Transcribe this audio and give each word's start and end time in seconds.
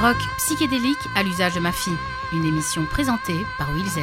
Rock 0.00 0.16
psychédélique 0.38 0.96
à 1.14 1.22
l'usage 1.22 1.54
de 1.54 1.60
ma 1.60 1.72
fille. 1.72 1.92
Une 2.32 2.46
émission 2.46 2.86
présentée 2.86 3.44
par 3.58 3.70
Will 3.70 3.86
Z. 3.86 3.98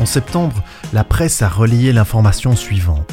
En 0.00 0.06
septembre, 0.06 0.64
la 0.94 1.04
presse 1.04 1.42
a 1.42 1.50
relayé 1.50 1.92
l'information 1.92 2.56
suivante. 2.56 3.12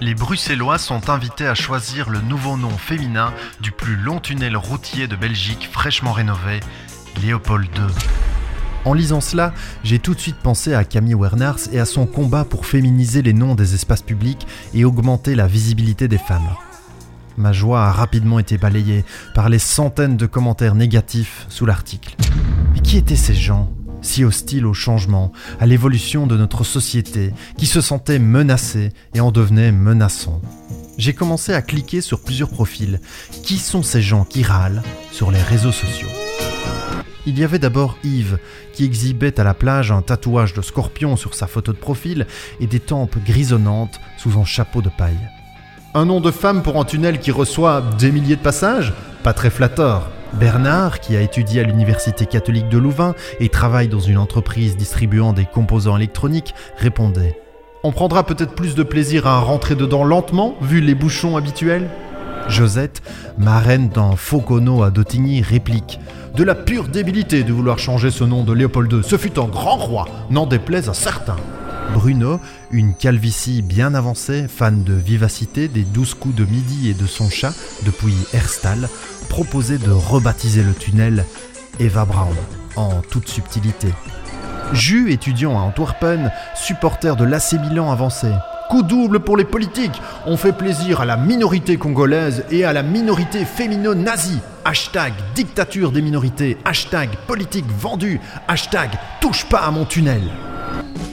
Les 0.00 0.16
Bruxellois 0.16 0.78
sont 0.78 1.08
invités 1.08 1.46
à 1.46 1.54
choisir 1.54 2.10
le 2.10 2.20
nouveau 2.22 2.56
nom 2.56 2.76
féminin 2.76 3.32
du 3.60 3.70
plus 3.70 3.94
long 3.94 4.18
tunnel 4.18 4.56
routier 4.56 5.06
de 5.06 5.14
Belgique 5.14 5.68
fraîchement 5.70 6.12
rénové, 6.12 6.58
Léopold 7.22 7.68
II. 7.76 8.23
En 8.84 8.92
lisant 8.92 9.20
cela, 9.20 9.54
j'ai 9.82 9.98
tout 9.98 10.14
de 10.14 10.20
suite 10.20 10.36
pensé 10.42 10.74
à 10.74 10.84
Camille 10.84 11.14
Werners 11.14 11.68
et 11.72 11.80
à 11.80 11.86
son 11.86 12.06
combat 12.06 12.44
pour 12.44 12.66
féminiser 12.66 13.22
les 13.22 13.32
noms 13.32 13.54
des 13.54 13.74
espaces 13.74 14.02
publics 14.02 14.46
et 14.74 14.84
augmenter 14.84 15.34
la 15.34 15.46
visibilité 15.46 16.06
des 16.06 16.18
femmes. 16.18 16.50
Ma 17.36 17.52
joie 17.52 17.86
a 17.86 17.92
rapidement 17.92 18.38
été 18.38 18.58
balayée 18.58 19.04
par 19.34 19.48
les 19.48 19.58
centaines 19.58 20.16
de 20.16 20.26
commentaires 20.26 20.74
négatifs 20.74 21.46
sous 21.48 21.66
l'article. 21.66 22.14
Mais 22.74 22.80
qui 22.80 22.96
étaient 22.96 23.16
ces 23.16 23.34
gens 23.34 23.72
si 24.02 24.22
hostiles 24.22 24.66
au 24.66 24.74
changement, 24.74 25.32
à 25.60 25.66
l'évolution 25.66 26.26
de 26.26 26.36
notre 26.36 26.62
société, 26.62 27.32
qui 27.56 27.64
se 27.64 27.80
sentaient 27.80 28.18
menacés 28.18 28.92
et 29.14 29.20
en 29.20 29.32
devenaient 29.32 29.72
menaçants? 29.72 30.42
J'ai 30.98 31.14
commencé 31.14 31.54
à 31.54 31.62
cliquer 31.62 32.02
sur 32.02 32.20
plusieurs 32.20 32.50
profils. 32.50 33.00
Qui 33.42 33.56
sont 33.56 33.82
ces 33.82 34.02
gens 34.02 34.24
qui 34.24 34.42
râlent 34.42 34.82
sur 35.10 35.30
les 35.30 35.42
réseaux 35.42 35.72
sociaux? 35.72 36.08
Il 37.26 37.38
y 37.38 37.44
avait 37.44 37.58
d'abord 37.58 37.96
Yves, 38.04 38.38
qui 38.72 38.84
exhibait 38.84 39.38
à 39.40 39.44
la 39.44 39.54
plage 39.54 39.90
un 39.90 40.02
tatouage 40.02 40.54
de 40.54 40.62
scorpion 40.62 41.16
sur 41.16 41.34
sa 41.34 41.46
photo 41.46 41.72
de 41.72 41.78
profil 41.78 42.26
et 42.60 42.66
des 42.66 42.80
tempes 42.80 43.16
grisonnantes 43.24 44.00
sous 44.16 44.38
un 44.38 44.44
chapeau 44.44 44.82
de 44.82 44.90
paille. 44.90 45.28
Un 45.94 46.06
nom 46.06 46.20
de 46.20 46.30
femme 46.30 46.62
pour 46.62 46.78
un 46.80 46.84
tunnel 46.84 47.20
qui 47.20 47.30
reçoit 47.30 47.82
des 47.98 48.10
milliers 48.10 48.36
de 48.36 48.40
passages? 48.40 48.92
Pas 49.22 49.32
très 49.32 49.50
flatteur. 49.50 50.10
Bernard, 50.34 50.98
qui 50.98 51.16
a 51.16 51.20
étudié 51.20 51.60
à 51.60 51.64
l'Université 51.64 52.26
catholique 52.26 52.68
de 52.68 52.78
Louvain 52.78 53.14
et 53.38 53.48
travaille 53.48 53.86
dans 53.86 54.00
une 54.00 54.18
entreprise 54.18 54.76
distribuant 54.76 55.32
des 55.32 55.44
composants 55.44 55.96
électroniques, 55.96 56.54
répondait 56.76 57.38
On 57.84 57.92
prendra 57.92 58.26
peut-être 58.26 58.54
plus 58.54 58.74
de 58.74 58.82
plaisir 58.82 59.28
à 59.28 59.38
rentrer 59.38 59.76
dedans 59.76 60.02
lentement, 60.02 60.56
vu 60.60 60.80
les 60.80 60.96
bouchons 60.96 61.36
habituels? 61.36 61.88
Josette, 62.48 63.02
marraine 63.38 63.88
d'un 63.88 64.16
Faucono 64.16 64.82
à 64.82 64.90
Dotigny, 64.90 65.40
réplique 65.42 66.00
de 66.34 66.42
la 66.42 66.54
pure 66.54 66.88
débilité 66.88 67.44
de 67.44 67.52
vouloir 67.52 67.78
changer 67.78 68.10
ce 68.10 68.24
nom 68.24 68.42
de 68.42 68.52
Léopold 68.52 68.92
II. 68.92 69.02
Ce 69.04 69.16
fut 69.16 69.38
un 69.38 69.46
grand 69.46 69.76
roi, 69.76 70.08
n'en 70.30 70.46
déplaise 70.46 70.88
à 70.88 70.94
certains. 70.94 71.36
Bruno, 71.92 72.40
une 72.72 72.94
calvitie 72.94 73.62
bien 73.62 73.94
avancée, 73.94 74.46
fan 74.48 74.82
de 74.82 74.94
vivacité, 74.94 75.68
des 75.68 75.84
douze 75.84 76.14
coups 76.14 76.34
de 76.34 76.44
midi 76.44 76.90
et 76.90 76.94
de 76.94 77.06
son 77.06 77.30
chat, 77.30 77.52
depuis 77.84 78.16
Herstal, 78.32 78.88
proposait 79.28 79.78
de 79.78 79.92
rebaptiser 79.92 80.64
le 80.64 80.74
tunnel 80.74 81.24
Eva 81.78 82.04
Braun, 82.04 82.34
en 82.74 83.00
toute 83.00 83.28
subtilité. 83.28 83.88
Jus, 84.72 85.12
étudiant 85.12 85.56
à 85.56 85.62
Antwerpen, 85.62 86.32
supporter 86.56 87.14
de 87.16 87.24
l'AC 87.24 87.54
avancé. 87.78 88.28
Coup 88.68 88.82
double 88.82 89.20
pour 89.20 89.36
les 89.36 89.44
politiques. 89.44 90.00
On 90.26 90.36
fait 90.36 90.52
plaisir 90.52 91.00
à 91.00 91.04
la 91.04 91.16
minorité 91.16 91.76
congolaise 91.76 92.44
et 92.50 92.64
à 92.64 92.72
la 92.72 92.82
minorité 92.82 93.44
fémino-nazie. 93.44 94.40
Hashtag 94.64 95.12
dictature 95.34 95.92
des 95.92 96.02
minorités. 96.02 96.56
Hashtag 96.64 97.10
politique 97.26 97.66
vendue. 97.78 98.20
Hashtag 98.48 98.90
touche 99.20 99.44
pas 99.44 99.60
à 99.60 99.70
mon 99.70 99.84
tunnel. 99.84 100.22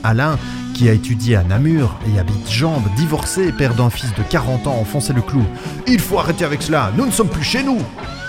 Alain, 0.03 0.37
qui 0.73 0.89
a 0.89 0.93
étudié 0.93 1.35
à 1.35 1.43
Namur 1.43 1.99
et 2.07 2.19
habite 2.19 2.49
Jambes, 2.49 2.87
divorcé, 2.95 3.51
père 3.51 3.75
d'un 3.75 3.89
fils 3.89 4.13
de 4.15 4.23
40 4.23 4.67
ans, 4.67 4.77
enfonçait 4.79 5.13
le 5.13 5.21
clou. 5.21 5.43
Il 5.87 5.99
faut 5.99 6.17
arrêter 6.17 6.45
avec 6.45 6.61
cela, 6.61 6.91
nous 6.97 7.05
ne 7.05 7.11
sommes 7.11 7.29
plus 7.29 7.43
chez 7.43 7.63
nous. 7.63 7.79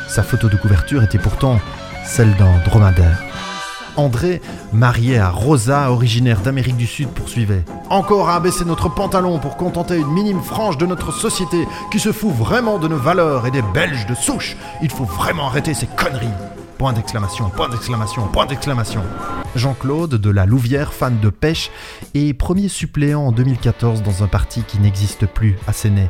Sa 0.08 0.22
photo 0.22 0.48
de 0.48 0.56
couverture 0.56 1.02
était 1.02 1.18
pourtant 1.18 1.58
celle 2.04 2.34
d'un 2.36 2.58
dromadaire. 2.66 3.18
André, 3.96 4.40
marié 4.72 5.18
à 5.18 5.30
Rosa, 5.30 5.90
originaire 5.90 6.40
d'Amérique 6.40 6.76
du 6.76 6.86
Sud, 6.86 7.08
poursuivait. 7.08 7.64
Encore 7.90 8.28
à 8.28 8.36
abaisser 8.36 8.64
notre 8.64 8.88
pantalon 8.88 9.38
pour 9.38 9.56
contenter 9.56 9.96
une 9.96 10.12
minime 10.12 10.40
frange 10.40 10.78
de 10.78 10.86
notre 10.86 11.12
société 11.12 11.66
qui 11.90 11.98
se 11.98 12.12
fout 12.12 12.32
vraiment 12.32 12.78
de 12.78 12.88
nos 12.88 12.96
valeurs 12.96 13.46
et 13.46 13.50
des 13.50 13.62
Belges 13.74 14.06
de 14.06 14.14
souche. 14.14 14.56
Il 14.82 14.90
faut 14.90 15.04
vraiment 15.04 15.46
arrêter 15.46 15.74
ces 15.74 15.86
conneries. 15.86 16.28
Point 16.82 16.94
d'exclamation, 16.94 17.48
point 17.48 17.68
d'exclamation, 17.68 18.26
point 18.26 18.44
d'exclamation. 18.44 19.02
Jean-Claude 19.54 20.16
de 20.16 20.30
la 20.30 20.46
Louvière, 20.46 20.92
fan 20.92 21.20
de 21.20 21.30
pêche, 21.30 21.70
et 22.12 22.34
premier 22.34 22.66
suppléant 22.66 23.22
en 23.22 23.30
2014 23.30 24.02
dans 24.02 24.24
un 24.24 24.26
parti 24.26 24.64
qui 24.66 24.80
n'existe 24.80 25.26
plus 25.26 25.56
à 25.68 25.72
Séné. 25.72 26.08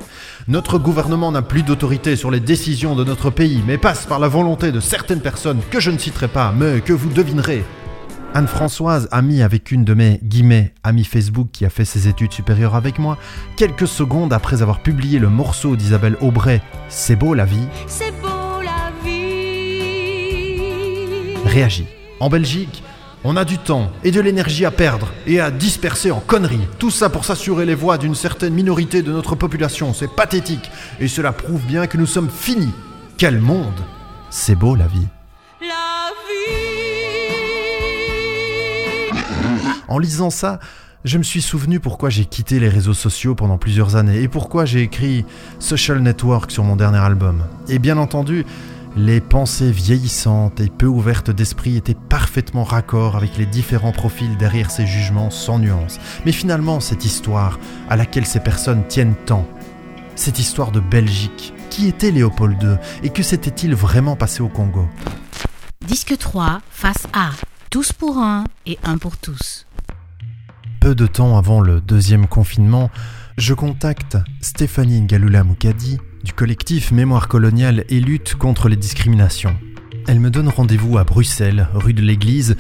Notre 0.49 0.79
gouvernement 0.79 1.31
n'a 1.31 1.43
plus 1.43 1.63
d'autorité 1.63 2.17
sur 2.17 2.31
les 2.31 2.41
décisions 2.41 2.97
de 2.97 3.05
notre 3.05 3.29
pays, 3.29 3.63
mais 3.67 3.77
passe 3.77 4.07
par 4.07 4.19
la 4.19 4.29
volonté 4.29 4.73
de 4.73 4.81
certaines 4.81 5.21
personnes 5.21 5.61
que 5.71 5.79
je 5.79 5.91
ne 5.91 5.99
citerai 5.99 6.29
pas, 6.29 6.55
mais 6.57 6.81
que 6.81 6.95
vous 6.95 7.11
devinerez. 7.11 7.65
Anne-Françoise, 8.33 9.09
amie 9.13 9.43
avec 9.43 9.73
une 9.73 9.85
de 9.85 9.93
mes 9.93 10.21
guillemets 10.23 10.73
amis 10.85 11.05
Facebook 11.05 11.49
qui 11.53 11.67
a 11.67 11.69
fait 11.69 11.85
ses 11.85 12.09
études 12.09 12.33
supérieures 12.33 12.77
avec 12.77 12.99
moi, 12.99 13.19
quelques 13.59 13.89
secondes 13.89 14.33
après 14.33 14.63
avoir 14.63 14.81
publié 14.81 15.19
le 15.19 15.29
morceau 15.29 15.77
d'Isabelle 15.77 16.17
Aubray, 16.23 16.63
C'est 16.89 17.17
beau 17.17 17.35
la 17.35 17.45
vie, 17.45 17.69
C'est 17.87 18.11
beau 18.23 18.32
En 22.19 22.31
Belgique, 22.31 22.83
on 23.25 23.37
a 23.37 23.45
du 23.45 23.59
temps 23.59 23.91
et 24.05 24.11
de 24.11 24.23
l'énergie 24.23 24.65
à 24.65 24.71
perdre 24.71 25.13
et 25.27 25.39
à 25.39 25.51
disperser 25.51 26.11
en 26.11 26.19
conneries. 26.19 26.67
Tout 26.79 26.91
ça 26.91 27.11
pour 27.11 27.27
s'assurer 27.27 27.67
les 27.67 27.75
voix 27.75 27.99
d'une 27.99 28.15
certaine 28.15 28.55
minorité 28.55 29.03
de 29.03 29.13
notre 29.13 29.35
population. 29.35 29.93
C'est 29.93 30.11
pathétique 30.11 30.71
et 30.99 31.09
cela 31.09 31.33
prouve 31.33 31.61
bien 31.67 31.87
que 31.87 31.99
nous 31.99 32.07
sommes 32.07 32.31
finis. 32.31 32.73
Quel 33.19 33.39
monde 33.39 33.85
C'est 34.31 34.55
beau 34.55 34.75
la 34.75 34.87
vie. 34.87 35.07
La 35.61 36.11
vie. 36.27 36.63
En 39.89 39.99
lisant 39.99 40.31
ça, 40.31 40.59
je 41.05 41.19
me 41.19 41.23
suis 41.23 41.43
souvenu 41.43 41.81
pourquoi 41.81 42.09
j'ai 42.09 42.25
quitté 42.25 42.61
les 42.61 42.71
réseaux 42.71 42.95
sociaux 42.95 43.35
pendant 43.35 43.59
plusieurs 43.59 43.97
années 43.97 44.23
et 44.23 44.29
pourquoi 44.29 44.65
j'ai 44.65 44.81
écrit 44.81 45.27
Social 45.59 45.99
Network 46.01 46.51
sur 46.51 46.65
mon 46.65 46.77
dernier 46.77 47.01
album. 47.01 47.45
Et 47.69 47.79
bien 47.79 47.99
entendu, 47.99 48.47
les 48.97 49.21
pensées 49.21 49.71
vieillissantes 49.71 50.61
et 50.61 50.69
peu 50.69 50.87
ouvertes 50.87 51.31
d'esprit 51.31 51.77
étaient 51.77 51.97
parfaitement 52.09 52.65
raccord 52.65 53.17
avec 53.17 53.39
les 53.39 53.47
différents 53.47 53.93
profils 53.93 54.37
derrière 54.37 54.71
ces 54.71 54.87
jugements 54.87 55.31
sans 55.31 55.59
nuance. 55.59 55.99
Mais 56.27 56.33
finalement, 56.33 56.81
cette 56.81 57.05
histoire 57.05 57.59
à 57.89 57.97
laquelle 57.97 58.27
ces 58.27 58.41
personnes 58.41 58.87
tiennent 58.89 59.15
tant, 59.27 59.47
cette 60.15 60.39
histoire 60.39 60.73
de 60.73 60.81
Belgique, 60.81 61.55
qui 61.71 61.89
était 61.89 62.11
Léopold 62.11 62.63
II 62.63 62.77
et 63.03 63.09
que 63.09 63.23
s'était-il 63.23 63.75
vraiment 63.75 64.17
passé 64.17 64.43
au 64.43 64.49
Congo? 64.49 64.87
Disque 65.87 66.17
3, 66.19 66.61
face 66.71 67.07
A. 67.15 67.31
Tous 67.71 67.93
pour 67.93 68.19
un 68.19 68.45
et 68.67 68.79
un 68.85 68.99
pour 68.99 69.17
tous. 69.17 69.67
Peu 70.81 70.95
de 70.95 71.07
temps 71.07 71.39
avant 71.39 71.61
le 71.61 71.81
deuxième 71.81 72.27
confinement, 72.27 72.91
je 73.39 73.55
contacte 73.55 74.19
Stéphanie 74.43 75.01
Ngalula 75.01 75.45
Moukadi 75.45 75.99
du 76.23 76.33
collectif 76.33 76.93
Mémoire 76.93 77.29
coloniale 77.29 77.85
et 77.89 78.01
lutte 78.01 78.35
contre 78.35 78.69
les 78.69 78.77
discriminations. 78.77 79.57
Elle 80.07 80.21
me 80.21 80.31
donne 80.31 80.49
rendez-vous 80.49 80.99
à 80.99 81.05
Bruxelles, 81.05 81.69
rue 81.75 81.93
de 81.93 82.03
l'Église, 82.03 82.57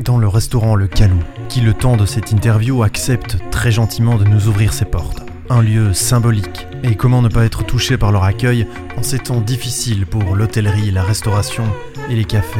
dans 0.00 0.18
le 0.18 0.28
restaurant 0.28 0.74
Le 0.74 0.86
Calou, 0.86 1.18
qui 1.48 1.60
le 1.60 1.74
temps 1.74 1.96
de 1.96 2.06
cette 2.06 2.32
interview 2.32 2.82
accepte 2.82 3.38
très 3.50 3.70
gentiment 3.70 4.16
de 4.16 4.24
nous 4.24 4.48
ouvrir 4.48 4.72
ses 4.72 4.84
portes. 4.84 5.22
Un 5.50 5.62
lieu 5.62 5.92
symbolique. 5.92 6.66
Et 6.82 6.94
comment 6.94 7.22
ne 7.22 7.28
pas 7.28 7.44
être 7.44 7.64
touché 7.64 7.98
par 7.98 8.12
leur 8.12 8.24
accueil 8.24 8.66
en 8.96 9.02
ces 9.02 9.18
temps 9.18 9.40
difficiles 9.40 10.06
pour 10.06 10.34
l'hôtellerie, 10.34 10.90
la 10.90 11.02
restauration 11.02 11.64
et 12.10 12.14
les 12.14 12.24
cafés? 12.24 12.58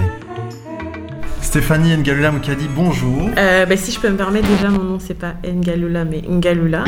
Stéphanie 1.40 1.96
Ngalula 1.96 2.30
Moukadi, 2.30 2.68
bonjour. 2.74 3.30
Euh, 3.36 3.66
bah, 3.66 3.76
si 3.76 3.92
je 3.92 3.98
peux 3.98 4.10
me 4.10 4.16
permettre, 4.16 4.48
déjà 4.48 4.70
mon 4.70 4.84
nom 4.84 4.98
c'est 4.98 5.18
pas 5.18 5.34
Ngalula 5.44 6.04
mais 6.04 6.22
Ngalula. 6.22 6.84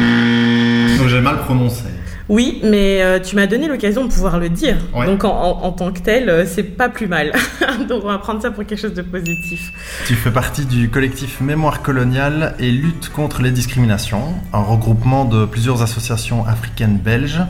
Donc 0.99 1.09
j'ai 1.09 1.21
mal 1.21 1.39
prononcé. 1.39 1.85
Oui, 2.31 2.61
mais 2.65 3.03
euh, 3.03 3.21
tu 3.21 3.37
m'as 3.37 3.47
donné 3.47 3.69
l'occasion 3.69 4.05
de 4.07 4.11
pouvoir 4.11 4.39
le 4.39 4.49
dire. 4.49 4.77
Ouais. 4.95 5.05
Donc 5.07 5.25
en, 5.25 5.31
en- 5.31 5.63
en 5.65 5.73
tant 5.73 5.93
que 5.93 6.01
tel, 6.01 6.31
euh, 6.31 6.47
c'est 6.47 6.63
pas 6.63 6.89
plus 6.89 7.07
mal. 7.07 7.33
Donc 7.89 8.03
on 8.05 8.09
va 8.09 8.17
prendre 8.19 8.41
ça 8.41 8.51
pour 8.51 8.65
quelque 8.65 8.81
chose 8.81 8.95
de 8.95 9.03
positif. 9.03 9.73
Tu 10.07 10.15
fais 10.15 10.31
partie 10.31 10.65
du 10.65 10.89
collectif 10.89 11.41
Mémoire 11.43 11.83
coloniale 11.83 12.55
et 12.59 12.71
lutte 12.71 13.11
contre 13.11 13.43
les 13.43 13.51
discriminations, 13.51 14.35
un 14.55 14.63
regroupement 14.63 15.27
de 15.27 15.45
plusieurs 15.45 15.83
associations 15.83 16.47
africaines 16.47 16.97
belges 16.97 17.43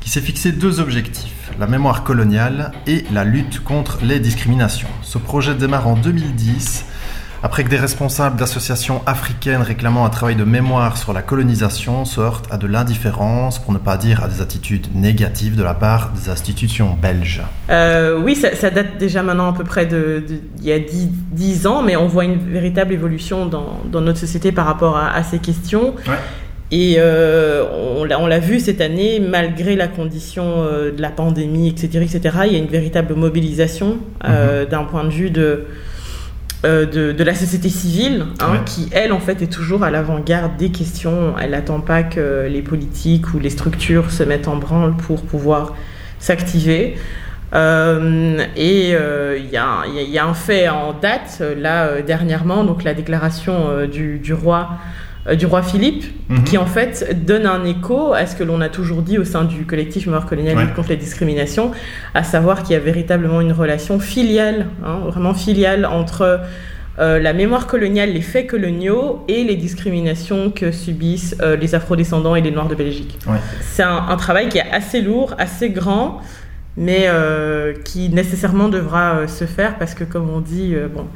qui 0.00 0.10
s'est 0.10 0.20
fixé 0.20 0.52
deux 0.52 0.78
objectifs, 0.80 1.50
la 1.58 1.66
mémoire 1.66 2.04
coloniale 2.04 2.72
et 2.86 3.04
la 3.12 3.24
lutte 3.24 3.60
contre 3.64 3.98
les 4.02 4.20
discriminations. 4.20 4.88
Ce 5.02 5.16
projet 5.18 5.54
démarre 5.54 5.88
en 5.88 5.94
2010 5.96 6.84
après 7.42 7.64
que 7.64 7.68
des 7.70 7.76
responsables 7.76 8.36
d'associations 8.36 9.02
africaines 9.06 9.62
réclamant 9.62 10.04
un 10.04 10.10
travail 10.10 10.34
de 10.36 10.44
mémoire 10.44 10.96
sur 10.96 11.12
la 11.12 11.22
colonisation 11.22 12.04
se 12.04 12.20
heurtent 12.20 12.52
à 12.52 12.56
de 12.56 12.66
l'indifférence, 12.66 13.58
pour 13.58 13.72
ne 13.72 13.78
pas 13.78 13.96
dire 13.96 14.24
à 14.24 14.28
des 14.28 14.40
attitudes 14.40 14.88
négatives 14.94 15.56
de 15.56 15.62
la 15.62 15.74
part 15.74 16.10
des 16.12 16.30
institutions 16.30 16.96
belges. 17.00 17.42
Euh, 17.70 18.20
oui, 18.22 18.34
ça, 18.34 18.54
ça 18.54 18.70
date 18.70 18.98
déjà 18.98 19.22
maintenant 19.22 19.50
à 19.50 19.52
peu 19.52 19.64
près 19.64 19.86
de, 19.86 20.24
il 20.58 20.64
y 20.64 20.72
a 20.72 20.78
10, 20.78 21.08
10 21.32 21.66
ans, 21.66 21.82
mais 21.82 21.96
on 21.96 22.08
voit 22.08 22.24
une 22.24 22.38
véritable 22.38 22.92
évolution 22.92 23.46
dans, 23.46 23.80
dans 23.90 24.00
notre 24.00 24.18
société 24.18 24.52
par 24.52 24.66
rapport 24.66 24.96
à, 24.96 25.10
à 25.14 25.22
ces 25.22 25.38
questions. 25.38 25.94
Ouais. 26.06 26.14
Et 26.70 26.96
euh, 26.98 27.64
on 27.72 28.04
l'a- 28.04 28.38
vu 28.40 28.60
cette 28.60 28.80
année, 28.80 29.20
malgré 29.20 29.74
la 29.74 29.88
condition 29.88 30.44
euh, 30.58 30.92
de 30.94 31.00
la 31.00 31.08
pandémie, 31.08 31.68
etc., 31.68 32.00
etc., 32.02 32.38
il 32.46 32.52
y 32.52 32.56
a 32.56 32.58
une 32.58 32.66
véritable 32.66 33.14
mobilisation 33.14 33.96
euh, 34.24 34.66
d'un 34.66 34.84
point 34.84 35.04
de 35.04 35.10
vue 35.10 35.30
de, 35.30 35.64
euh, 36.64 36.86
de, 36.86 37.12
de 37.12 37.24
la 37.24 37.34
société 37.34 37.68
civile, 37.68 38.26
hein, 38.40 38.52
Ouais. 38.52 38.58
qui, 38.66 38.88
elle, 38.92 39.12
en 39.12 39.20
fait, 39.20 39.42
est 39.42 39.52
toujours 39.52 39.84
à 39.84 39.90
l'avant-garde 39.90 40.56
des 40.56 40.70
questions. 40.70 41.34
Elle 41.40 41.50
n'attend 41.52 41.80
pas 41.80 42.02
que 42.02 42.46
les 42.50 42.62
politiques 42.62 43.32
ou 43.34 43.38
les 43.38 43.50
structures 43.50 44.10
se 44.10 44.22
mettent 44.24 44.48
en 44.48 44.56
branle 44.56 44.96
pour 44.96 45.22
pouvoir 45.22 45.74
s'activer. 46.18 46.96
Euh, 47.54 48.38
et 48.56 48.90
euh, 48.94 49.38
il 49.38 49.48
y, 49.50 49.56
a 49.56 49.64
un- 49.66 49.84
il 49.86 49.94
y 49.94 49.98
a- 49.98 50.02
il 50.02 50.10
y 50.10 50.18
a 50.18 50.26
un 50.26 50.34
fait 50.34 50.68
en 50.68 50.92
date, 50.92 51.38
euh, 51.40 51.54
là, 51.56 51.86
euh, 51.86 52.02
dernièrement, 52.02 52.62
donc 52.64 52.84
la 52.84 52.92
déclaration 52.92 53.68
euh, 53.70 53.86
du, 53.86 54.18
du 54.18 54.34
roi 54.34 54.68
euh, 54.70 54.74
du 55.36 55.46
roi 55.46 55.62
Philippe, 55.62 56.04
Mhm. 56.28 56.44
qui 56.44 56.58
en 56.58 56.66
fait 56.66 57.24
donne 57.26 57.46
un 57.46 57.64
écho 57.64 58.12
à 58.12 58.26
ce 58.26 58.36
que 58.36 58.44
l'on 58.44 58.60
a 58.60 58.68
toujours 58.68 59.02
dit 59.02 59.18
au 59.18 59.24
sein 59.24 59.44
du 59.44 59.64
collectif 59.64 60.06
Mémoire 60.06 60.26
coloniale 60.26 60.56
Ouais. 60.56 60.66
contre 60.76 60.90
les 60.90 60.96
discriminations, 60.96 61.70
à 62.14 62.22
savoir 62.22 62.62
qu'il 62.62 62.72
y 62.72 62.76
a 62.76 62.80
véritablement 62.80 63.40
une 63.40 63.52
relation 63.52 63.98
filiale, 63.98 64.66
hein, 64.84 65.00
vraiment 65.06 65.34
filiale 65.34 65.86
entre 65.86 66.40
euh, 67.00 67.18
la 67.20 67.32
mémoire 67.32 67.66
coloniale, 67.68 68.10
les 68.12 68.20
faits 68.20 68.48
coloniaux 68.48 69.24
et 69.28 69.44
les 69.44 69.54
discriminations 69.56 70.50
que 70.50 70.72
subissent 70.72 71.36
euh, 71.40 71.54
les 71.56 71.74
afrodescendants 71.76 72.34
et 72.34 72.40
les 72.40 72.50
noirs 72.50 72.66
de 72.68 72.74
Belgique. 72.74 73.18
Ouais. 73.26 73.36
C'est 73.60 73.84
un, 73.84 74.04
un 74.08 74.16
travail 74.16 74.48
qui 74.48 74.58
est 74.58 74.70
assez 74.72 75.00
lourd, 75.00 75.34
assez 75.38 75.70
grand, 75.70 76.20
mais 76.76 77.04
euh, 77.06 77.72
qui 77.84 78.08
nécessairement 78.08 78.68
devra 78.68 79.14
euh, 79.18 79.26
se 79.28 79.44
faire 79.44 79.78
parce 79.78 79.94
que, 79.94 80.02
comme 80.04 80.28
on 80.28 80.40
dit, 80.40 80.72
euh, 80.74 80.88
bon, 80.92 81.06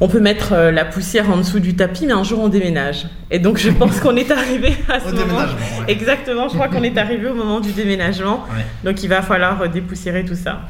on 0.00 0.08
peut 0.08 0.20
mettre 0.20 0.52
euh, 0.52 0.70
la 0.70 0.84
poussière 0.84 1.30
en 1.30 1.36
dessous 1.36 1.60
du 1.60 1.76
tapis, 1.76 2.06
mais 2.06 2.12
un 2.12 2.24
jour 2.24 2.40
on 2.40 2.48
déménage. 2.48 3.06
Et 3.30 3.38
donc 3.38 3.58
je 3.58 3.70
pense 3.70 4.00
qu'on 4.00 4.16
est 4.16 4.30
arrivé 4.30 4.74
à 4.88 5.00
ce 5.00 5.08
Au 5.08 5.12
moment. 5.16 5.38
ouais. 5.38 5.44
Exactement, 5.88 6.48
je 6.48 6.54
crois 6.54 6.68
qu'on 6.68 6.82
est 6.82 6.98
arrivé 6.98 7.28
au 7.28 7.34
moment 7.34 7.60
du 7.60 7.72
déménagement. 7.72 8.44
Ouais. 8.56 8.64
Donc 8.84 9.02
il 9.02 9.08
va 9.08 9.22
falloir 9.22 9.62
euh, 9.62 9.68
dépoussiérer 9.68 10.24
tout 10.24 10.34
ça. 10.34 10.62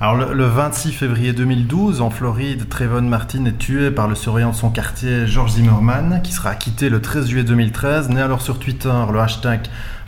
Alors 0.00 0.16
le, 0.16 0.34
le 0.34 0.44
26 0.46 0.90
février 0.92 1.32
2012, 1.32 2.00
en 2.00 2.10
Floride, 2.10 2.68
Trayvon 2.68 3.02
Martin 3.02 3.44
est 3.44 3.56
tué 3.56 3.92
par 3.92 4.08
le 4.08 4.16
surveillant 4.16 4.50
de 4.50 4.56
son 4.56 4.70
quartier, 4.70 5.28
George 5.28 5.52
Zimmerman, 5.52 6.20
qui 6.24 6.32
sera 6.32 6.50
acquitté 6.50 6.88
le 6.88 7.00
13 7.00 7.28
juillet 7.28 7.44
2013, 7.44 8.08
né 8.08 8.20
alors 8.20 8.42
sur 8.42 8.58
Twitter 8.58 8.90
le 9.12 9.20
hashtag 9.20 9.60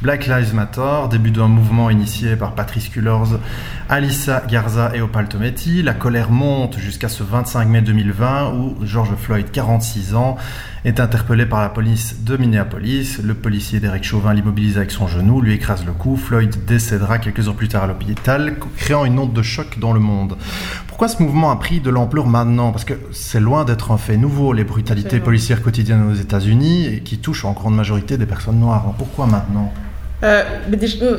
Black 0.04 0.26
Lives 0.26 0.54
Matter, 0.54 1.08
début 1.10 1.30
d'un 1.30 1.48
mouvement 1.48 1.88
initié 1.88 2.36
par 2.36 2.54
Patrice 2.54 2.90
Cullors, 2.90 3.38
Alissa 3.88 4.42
Garza 4.46 4.94
et 4.94 5.00
Opal 5.00 5.28
Tometi. 5.28 5.82
La 5.82 5.94
colère 5.94 6.30
monte 6.30 6.78
jusqu'à 6.78 7.08
ce 7.08 7.22
25 7.22 7.66
mai 7.66 7.80
2020 7.80 8.52
où 8.52 8.76
George 8.84 9.14
Floyd, 9.18 9.46
46 9.50 10.14
ans, 10.14 10.36
est 10.84 11.00
interpellé 11.00 11.46
par 11.46 11.62
la 11.62 11.70
police 11.70 12.22
de 12.22 12.36
Minneapolis. 12.36 13.18
Le 13.24 13.32
policier 13.32 13.80
Derek 13.80 14.04
Chauvin 14.04 14.34
l'immobilise 14.34 14.76
avec 14.76 14.90
son 14.90 15.08
genou, 15.08 15.40
lui 15.40 15.54
écrase 15.54 15.86
le 15.86 15.92
cou. 15.92 16.18
Floyd 16.18 16.54
décédera 16.66 17.16
quelques 17.16 17.48
heures 17.48 17.56
plus 17.56 17.68
tard 17.68 17.84
à 17.84 17.86
l'hôpital, 17.86 18.56
créant 18.76 19.06
une 19.06 19.18
onde 19.18 19.32
de 19.32 19.40
choc 19.40 19.78
dans 19.78 19.94
le 19.94 20.00
monde. 20.00 20.36
Pourquoi 20.86 21.08
ce 21.08 21.22
mouvement 21.22 21.50
a 21.50 21.56
pris 21.56 21.80
de 21.80 21.88
l'ampleur 21.88 22.26
maintenant? 22.26 22.72
Parce 22.72 22.84
que 22.84 22.92
c'est 23.10 23.40
loin 23.40 23.64
d'être 23.64 23.90
un 23.90 23.96
fait 23.96 24.18
nouveau, 24.18 24.52
les 24.52 24.64
brutalités 24.64 25.06
Absolument. 25.06 25.24
policières 25.24 25.62
quotidiennes 25.62 26.10
aux 26.10 26.14
États-Unis, 26.14 26.88
et 26.88 27.00
qui 27.00 27.16
touchent 27.16 27.46
en 27.46 27.52
grande 27.52 27.74
majorité 27.74 28.18
des 28.18 28.26
personnes 28.26 28.60
noires. 28.60 28.92
Pourquoi 28.98 29.26
maintenant? 29.26 29.72
Euh, 30.24 30.42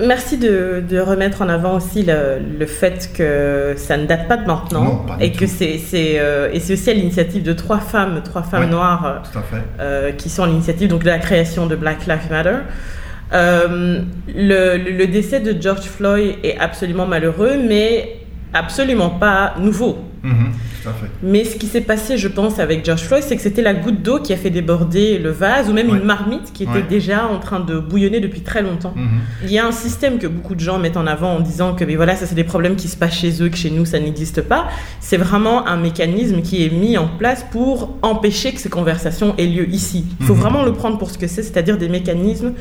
merci 0.06 0.38
de, 0.38 0.84
de 0.88 1.00
remettre 1.00 1.42
en 1.44 1.50
avant 1.50 1.76
aussi 1.76 2.02
le, 2.04 2.40
le 2.60 2.66
fait 2.66 3.12
que 3.16 3.74
ça 3.78 3.98
ne 3.98 4.06
date 4.08 4.28
pas 4.28 4.38
de 4.38 4.48
maintenant 4.48 4.84
Non, 4.84 4.96
pas 5.06 5.18
du 5.18 5.24
et 5.26 5.32
que 5.32 5.46
c'est 5.46 5.80
euh, 5.94 6.50
et 6.52 6.60
c'est 6.60 6.74
aussi 6.74 6.90
à 6.90 6.94
l'initiative 6.94 7.44
de 7.44 7.54
trois 7.54 7.80
femmes, 7.80 8.22
trois 8.24 8.42
femmes 8.44 8.64
Ouais. 8.64 8.68
noires 8.70 9.22
euh, 9.80 10.12
qui 10.14 10.30
sont 10.30 10.44
à 10.44 10.48
l'initiative 10.48 10.88
donc 10.88 11.04
de 11.04 11.10
la 11.10 11.20
création 11.20 11.68
de 11.68 11.76
Black 11.76 12.08
Lives 12.08 12.32
Matter. 12.32 12.58
Le 14.28 15.06
décès 15.06 15.40
de 15.40 15.60
George 15.62 15.82
Floyd 15.86 16.36
est 16.44 16.58
absolument 16.58 17.06
malheureux, 17.06 17.54
mais 17.68 18.18
absolument 18.54 19.10
pas 19.10 19.54
nouveau. 19.60 19.98
Mhm, 20.26 20.52
tout 20.84 20.90
à 20.90 20.94
fait. 20.94 21.08
Mais 21.24 21.44
ce 21.46 21.56
qui 21.56 21.68
s'est 21.68 21.82
passé, 21.82 22.18
je 22.18 22.28
pense, 22.28 22.60
avec 22.60 22.84
George 22.86 23.04
Floyd, 23.04 23.24
c'est 23.24 23.36
que 23.36 23.42
c'était 23.42 23.62
la 23.62 23.74
goutte 23.74 24.02
d'eau 24.02 24.20
qui 24.20 24.34
a 24.34 24.38
fait 24.38 24.50
déborder 24.50 25.20
le 25.20 25.30
vase, 25.30 25.70
ou 25.70 25.74
même 25.74 25.90
Ouais. 25.90 25.98
une 25.98 26.04
marmite 26.04 26.52
qui 26.54 26.64
était 26.64 26.72
Ouais. 26.74 26.86
déjà 26.90 27.28
en 27.28 27.40
train 27.40 27.60
de 27.60 27.78
bouillonner 27.80 28.20
depuis 28.20 28.42
très 28.42 28.62
longtemps. 28.62 28.94
Mhm. 28.96 29.08
Il 29.44 29.52
y 29.52 29.60
a 29.60 29.66
un 29.66 29.72
système 29.72 30.18
que 30.18 30.28
beaucoup 30.28 30.56
de 30.56 30.60
gens 30.60 30.80
mettent 30.80 30.98
en 30.98 31.08
avant 31.08 31.34
en 31.36 31.40
disant 31.40 31.76
que 31.76 31.84
mais 31.86 31.96
voilà, 31.96 32.16
ça 32.16 32.26
c'est 32.26 32.36
des 32.36 32.44
problèmes 32.44 32.76
qui 32.76 32.88
se 32.88 32.98
passent 32.98 33.18
chez 33.20 33.42
eux, 33.44 33.50
que 33.50 33.58
chez 33.58 33.70
nous 33.70 33.86
ça 33.86 34.00
n'existe 34.00 34.42
pas. 34.42 34.68
C'est 35.00 35.18
vraiment 35.18 35.68
un 35.68 35.78
mécanisme 35.78 36.42
qui 36.42 36.66
est 36.66 36.70
mis 36.70 36.98
en 36.98 37.08
place 37.08 37.46
pour 37.52 37.98
empêcher 38.02 38.54
que 38.54 38.60
ces 38.60 38.70
conversations 38.70 39.36
aient 39.38 39.46
lieu 39.46 39.70
ici. 39.70 40.06
Il 40.20 40.26
faut 40.26 40.34
Mhm. 40.34 40.40
vraiment 40.42 40.64
le 40.64 40.74
prendre 40.74 40.98
pour 40.98 41.12
ce 41.12 41.18
que 41.18 41.28
c'est, 41.28 41.44
c'est-à-dire 41.44 41.78
des 41.78 41.90
mécanismes 41.90 42.54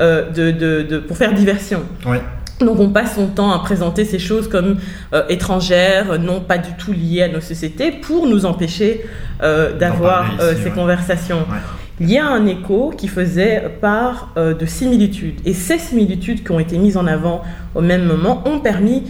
euh, 0.00 0.30
de, 0.30 0.50
de- 0.50 0.82
de- 0.82 0.98
pour 0.98 1.16
faire 1.16 1.34
diversion. 1.34 1.82
Ouais. 2.06 2.20
Donc 2.64 2.80
on 2.80 2.88
passe 2.90 3.14
son 3.14 3.26
temps 3.26 3.52
à 3.52 3.58
présenter 3.58 4.04
ces 4.04 4.18
choses 4.18 4.48
comme 4.48 4.76
euh, 5.12 5.22
étrangères, 5.28 6.18
non 6.18 6.40
pas 6.40 6.58
du 6.58 6.72
tout 6.78 6.92
liées 6.92 7.22
à 7.22 7.28
nos 7.28 7.40
sociétés, 7.40 7.92
pour 7.92 8.26
nous 8.26 8.46
empêcher 8.46 9.04
euh, 9.42 9.76
d'avoir 9.76 10.40
euh, 10.40 10.54
ces 10.54 10.64
ouais. 10.64 10.70
conversations. 10.70 11.40
Ouais. 11.40 11.58
Il 12.00 12.10
y 12.10 12.18
a 12.18 12.26
un 12.26 12.46
écho 12.46 12.92
qui 12.96 13.06
faisait 13.06 13.70
part 13.80 14.32
euh, 14.36 14.54
de 14.54 14.66
similitudes. 14.66 15.40
Et 15.44 15.52
ces 15.52 15.78
similitudes 15.78 16.42
qui 16.42 16.50
ont 16.50 16.58
été 16.58 16.78
mises 16.78 16.96
en 16.96 17.06
avant 17.06 17.42
au 17.74 17.80
même 17.80 18.04
moment 18.04 18.42
ont 18.46 18.58
permis 18.58 19.04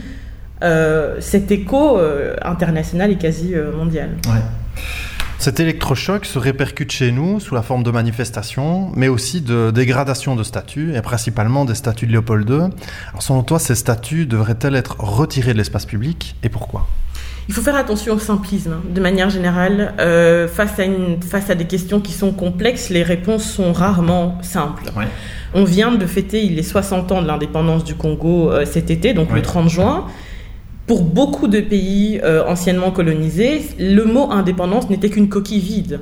euh, 0.63 1.17
cet 1.21 1.51
écho 1.51 1.99
euh, 1.99 2.37
international 2.43 3.11
et 3.11 3.17
quasi 3.17 3.55
euh, 3.55 3.73
mondial. 3.73 4.11
Ouais. 4.27 4.41
Cet 5.43 5.59
électrochoc 5.59 6.25
se 6.25 6.39
répercute 6.39 6.93
chez 6.93 7.11
nous 7.11 7.41
sous 7.41 7.57
la 7.57 7.63
forme 7.63 7.83
de 7.83 7.91
manifestations, 7.91 8.93
mais 8.95 9.09
aussi 9.09 9.41
de 9.41 9.73
dégradation 9.73 10.37
de 10.37 10.45
statuts, 10.45 10.95
et 10.95 11.03
principalement 11.03 11.65
des 11.65 11.75
statuts 11.75 12.07
de 12.07 12.13
Léopold 12.13 12.49
II. 12.49 12.57
Alors 13.11 13.23
selon 13.23 13.43
toi, 13.43 13.59
ces 13.59 13.75
statuts 13.75 14.27
devraient-elles 14.27 14.77
être 14.77 15.01
retirés 15.01 15.53
de 15.53 15.59
l'espace 15.59 15.85
public, 15.85 16.37
et 16.45 16.49
pourquoi? 16.49 16.87
Il 17.49 17.55
faut 17.55 17.61
faire 17.61 17.75
attention 17.75 18.15
au 18.15 18.21
simplisme, 18.21 18.75
hein, 18.75 18.83
de 18.89 19.01
manière 19.01 19.31
générale. 19.31 19.95
Euh, 19.99 20.47
face, 20.47 20.79
à 20.79 20.85
une, 20.85 21.21
face 21.21 21.51
à 21.51 21.57
des 21.57 21.67
questions 21.67 22.01
qui 22.01 22.13
sont 22.13 22.31
complexes, 22.31 22.89
les 22.89 23.03
réponses 23.03 23.43
sont 23.43 23.73
rarement 23.73 24.39
simples. 24.43 24.93
Ouais. 24.97 25.09
On 25.55 25.65
vient 25.65 25.91
de 25.91 26.07
fêter 26.07 26.43
les 26.43 26.63
60 26.63 27.11
ans 27.11 27.21
de 27.21 27.27
l'indépendance 27.27 27.83
du 27.83 27.97
Congo 27.97 28.53
euh, 28.53 28.65
cet 28.65 28.93
été, 28.93 29.13
donc 29.13 29.33
le 29.33 29.43
30 29.43 29.69
juin. 29.69 30.07
Pour 30.87 31.03
beaucoup 31.03 31.47
de 31.47 31.61
pays 31.61 32.21
euh, 32.25 32.45
anciennement 32.47 32.91
colonisés, 32.91 33.63
le 33.79 34.05
mot 34.05 34.31
indépendance 34.31 34.91
n'était 34.91 35.11
qu'une 35.11 35.29
coquille 35.29 35.61
vide. 35.61 36.01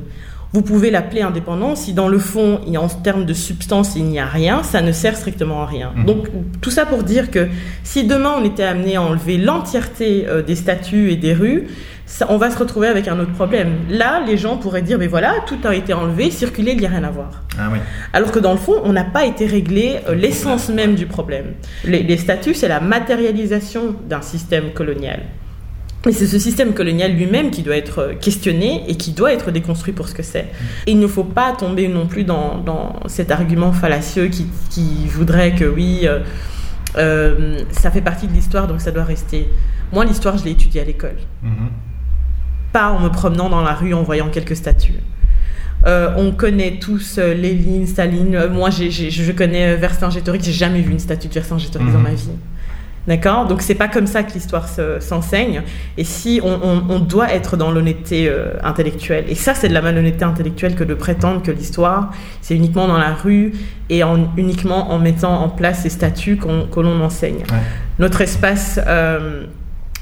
Vous 0.53 0.63
pouvez 0.63 0.91
l'appeler 0.91 1.23
indépendance 1.23 1.83
si 1.83 1.93
dans 1.93 2.09
le 2.09 2.19
fond, 2.19 2.61
a- 2.75 2.79
en 2.81 2.89
termes 2.89 3.25
de 3.25 3.35
substance, 3.35 3.95
il 3.97 4.05
n'y 4.05 4.19
a 4.19 4.27
rien, 4.27 4.63
ça 4.65 4.81
ne 4.83 4.91
sert 4.93 5.17
strictement 5.17 5.63
à 5.63 5.67
rien. 5.67 5.93
Mhm. 5.95 6.05
Donc 6.07 6.27
tout 6.61 6.71
ça 6.71 6.87
pour 6.87 7.05
dire 7.05 7.31
que 7.31 7.49
si 7.85 8.05
demain 8.05 8.35
on 8.41 8.45
était 8.45 8.65
amené 8.65 8.97
à 8.97 9.03
enlever 9.03 9.39
l'entièreté 9.39 10.27
euh, 10.29 10.43
des 10.43 10.57
statues 10.57 11.11
et 11.13 11.17
des 11.17 11.35
rues, 11.35 11.69
ça- 12.05 12.27
on 12.31 12.37
va 12.37 12.51
se 12.51 12.59
retrouver 12.59 12.89
avec 12.89 13.07
un 13.07 13.21
autre 13.21 13.33
problème. 13.33 13.69
Là, 13.89 14.21
les 14.27 14.37
gens 14.37 14.57
pourraient 14.57 14.83
dire, 14.83 14.99
mais 14.99 15.07
voilà, 15.07 15.35
tout 15.47 15.59
a 15.63 15.73
été 15.77 15.93
enlevé, 15.95 16.33
circuler, 16.33 16.73
il 16.73 16.79
n'y 16.81 16.87
a 16.87 16.91
rien 16.91 17.05
à 17.05 17.11
voir. 17.11 17.45
Ah 17.57 17.69
oui. 17.73 17.79
Alors 18.13 18.33
que 18.33 18.41
dans 18.41 18.51
le 18.51 18.59
fond, 18.59 18.75
on 18.83 18.93
n'a 18.93 19.05
pas 19.05 19.27
été 19.27 19.47
réglé 19.47 20.01
euh, 20.09 20.17
l'essence 20.17 20.69
même 20.69 20.97
du 20.97 21.07
problème. 21.07 21.53
Les, 21.85 22.03
les 22.03 22.17
statuts, 22.17 22.55
c'est 22.55 22.67
la 22.67 22.81
matérialisation 22.81 23.95
d'un 24.09 24.23
système 24.23 24.73
colonial. 24.73 25.21
Et 26.09 26.13
c'est 26.13 26.27
ce 26.27 26.39
système 26.39 26.73
colonial 26.73 27.13
lui-même 27.13 27.51
qui 27.51 27.63
doit 27.63 27.77
être 27.77 27.99
euh, 27.99 28.15
questionné 28.15 28.85
et 28.89 28.97
qui 28.97 29.13
doit 29.13 29.33
être 29.35 29.51
déconstruit 29.51 29.93
pour 29.93 30.09
ce 30.09 30.15
que 30.15 30.23
c'est. 30.23 30.47
Et 30.87 30.93
il 30.93 30.99
ne 30.99 31.07
faut 31.07 31.25
pas 31.25 31.53
tomber 31.53 31.89
non 31.89 32.07
plus 32.07 32.25
dans, 32.25 32.57
dans 32.59 33.01
cet 33.07 33.31
argument 33.31 33.73
fallacieux 33.73 34.29
qui, 34.29 34.47
qui 34.71 35.07
voudrait 35.09 35.55
que 35.55 35.67
oui, 35.67 36.01
euh, 36.05 36.21
euh, 36.97 37.63
ça 37.71 37.91
fait 37.91 38.01
partie 38.01 38.27
de 38.29 38.33
l'histoire, 38.33 38.67
donc 38.67 38.81
ça 38.81 38.93
doit 38.93 39.05
rester. 39.05 39.49
Moi, 39.93 40.05
l'histoire, 40.07 40.39
je 40.39 40.45
l'ai 40.45 40.53
étudiée 40.53 40.81
à 40.81 40.85
l'école 40.85 41.17
Mhm. 41.43 41.69
pas 42.73 42.91
en 42.93 43.01
me 43.01 43.09
promenant 43.09 43.51
dans 43.51 43.63
la 43.63 43.75
rue 43.75 43.93
en 43.95 44.03
voyant 44.03 44.29
quelques 44.31 44.57
statues. 44.57 45.01
Euh, 45.87 46.13
on 46.17 46.33
connaît 46.33 46.79
tous 46.79 47.17
euh, 47.19 47.35
Lénine, 47.35 47.87
Staline. 47.87 48.35
Euh, 48.37 48.51
moi, 48.51 48.71
je 48.71 49.33
connais 49.33 49.77
Vercingétorix. 49.77 50.45
J'ai 50.45 50.53
jamais 50.53 50.81
vu 50.83 50.93
une 50.93 50.99
statue 50.99 51.29
de 51.29 51.33
Vercingétorix 51.35 51.91
dans 51.93 51.99
ma 51.99 52.13
vie. 52.13 52.31
D'accord? 53.09 53.47
Donc, 53.47 53.63
c'est 53.63 53.75
pas 53.75 53.89
comme 53.89 54.07
ça 54.07 54.23
que 54.23 54.33
l'histoire 54.35 54.69
se- 54.69 55.01
s'enseigne. 55.01 55.63
Et 55.97 56.05
si 56.05 56.41
on, 56.45 56.59
on- 56.63 56.85
on 56.91 56.99
doit 57.01 57.33
être 57.33 57.57
dans 57.57 57.71
l'honnêteté 57.71 58.29
euh, 58.29 58.53
intellectuelle, 58.63 59.25
et 59.29 59.35
ça, 59.35 59.55
c'est 59.55 59.69
de 59.69 59.75
la 59.75 59.81
malhonnêteté 59.81 60.25
intellectuelle 60.25 60.75
que 60.75 60.85
de 60.85 60.95
prétendre 60.95 61.43
que 61.43 61.51
l'histoire, 61.51 62.13
c'est 62.43 62.55
uniquement 62.55 62.87
dans 62.87 62.99
la 62.99 63.15
rue 63.15 63.53
et 63.89 64.05
en, 64.05 64.29
uniquement 64.37 64.91
en 64.93 64.99
mettant 64.99 65.43
en 65.43 65.49
place 65.49 65.81
ces 65.83 65.89
statues 65.89 66.37
qu'on- 66.37 66.67
que 66.67 66.79
l'on 66.81 67.01
enseigne. 67.03 67.39
Ouais. 67.51 67.59
Notre 67.99 68.21
espace 68.21 68.79
euh, 68.87 69.45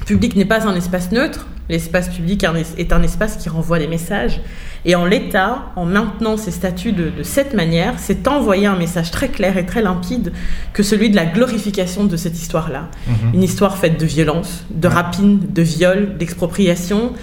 public 0.05 0.35
n'est 0.35 0.45
pas 0.45 0.67
un 0.67 0.75
espace 0.75 1.11
neutre. 1.11 1.47
L'espace 1.69 2.09
public 2.09 2.43
est 2.77 2.93
un 2.93 3.03
espace 3.03 3.37
qui 3.37 3.47
renvoie 3.47 3.77
des 3.79 3.87
messages. 3.87 4.41
Et 4.85 4.95
en 4.95 5.05
l'état, 5.05 5.65
en 5.75 5.85
maintenant 5.85 6.35
ces 6.37 6.51
statuts 6.51 6.93
de, 6.93 7.09
de 7.09 7.23
cette 7.23 7.53
manière, 7.53 7.93
c'est 7.97 8.27
envoyer 8.27 8.65
un 8.65 8.75
message 8.77 9.11
très 9.11 9.27
clair 9.27 9.57
et 9.57 9.65
très 9.65 9.81
limpide 9.81 10.31
que 10.73 10.83
celui 10.83 11.09
de 11.09 11.15
la 11.15 11.25
glorification 11.25 12.05
de 12.05 12.17
cette 12.17 12.37
histoire-là. 12.39 12.89
Mhm. 13.07 13.33
Une 13.35 13.43
histoire 13.43 13.77
faite 13.77 13.99
de 13.99 14.05
violence, 14.05 14.65
de 14.71 14.87
Ouais. 14.87 14.93
rapine, 14.93 15.39
de 15.53 15.61
viol, 15.61 16.17
d'expropriation, 16.17 17.13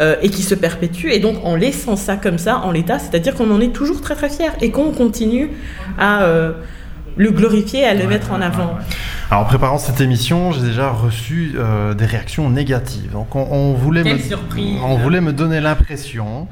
euh, 0.00 0.16
et 0.22 0.28
qui 0.28 0.42
se 0.42 0.54
perpétue. 0.56 1.06
Et 1.10 1.20
donc, 1.20 1.36
en 1.44 1.54
laissant 1.54 1.96
ça 1.96 2.16
comme 2.16 2.38
ça, 2.38 2.58
en 2.58 2.72
l'état, 2.72 2.98
c'est-à-dire 2.98 3.34
qu'on 3.34 3.50
en 3.52 3.60
est 3.60 3.72
toujours 3.72 4.00
très 4.00 4.16
très 4.16 4.28
fier 4.28 4.52
et 4.60 4.70
qu'on 4.72 4.90
continue 4.90 5.50
à 5.98 6.24
euh, 6.24 6.52
le 7.16 7.30
glorifier, 7.30 7.84
à 7.84 7.94
le 7.94 8.06
mettre 8.08 8.32
en 8.32 8.40
avant. 8.40 8.74
Alors, 9.30 9.42
en 9.44 9.46
préparant 9.46 9.78
cette 9.78 10.00
émission, 10.00 10.52
j'ai 10.52 10.60
déjà 10.62 10.90
reçu 10.90 11.54
euh, 11.56 11.94
des 11.94 12.06
réactions 12.06 12.50
négatives. 12.50 13.12
Donc, 13.12 13.34
on, 13.34 13.46
on 13.50 13.74
voulait, 13.74 14.02
Quelle 14.02 14.18
me, 14.18 14.22
surprise. 14.22 14.78
on 14.84 14.96
voulait 14.96 15.20
me 15.20 15.32
donner 15.32 15.60
l'impression 15.60 16.46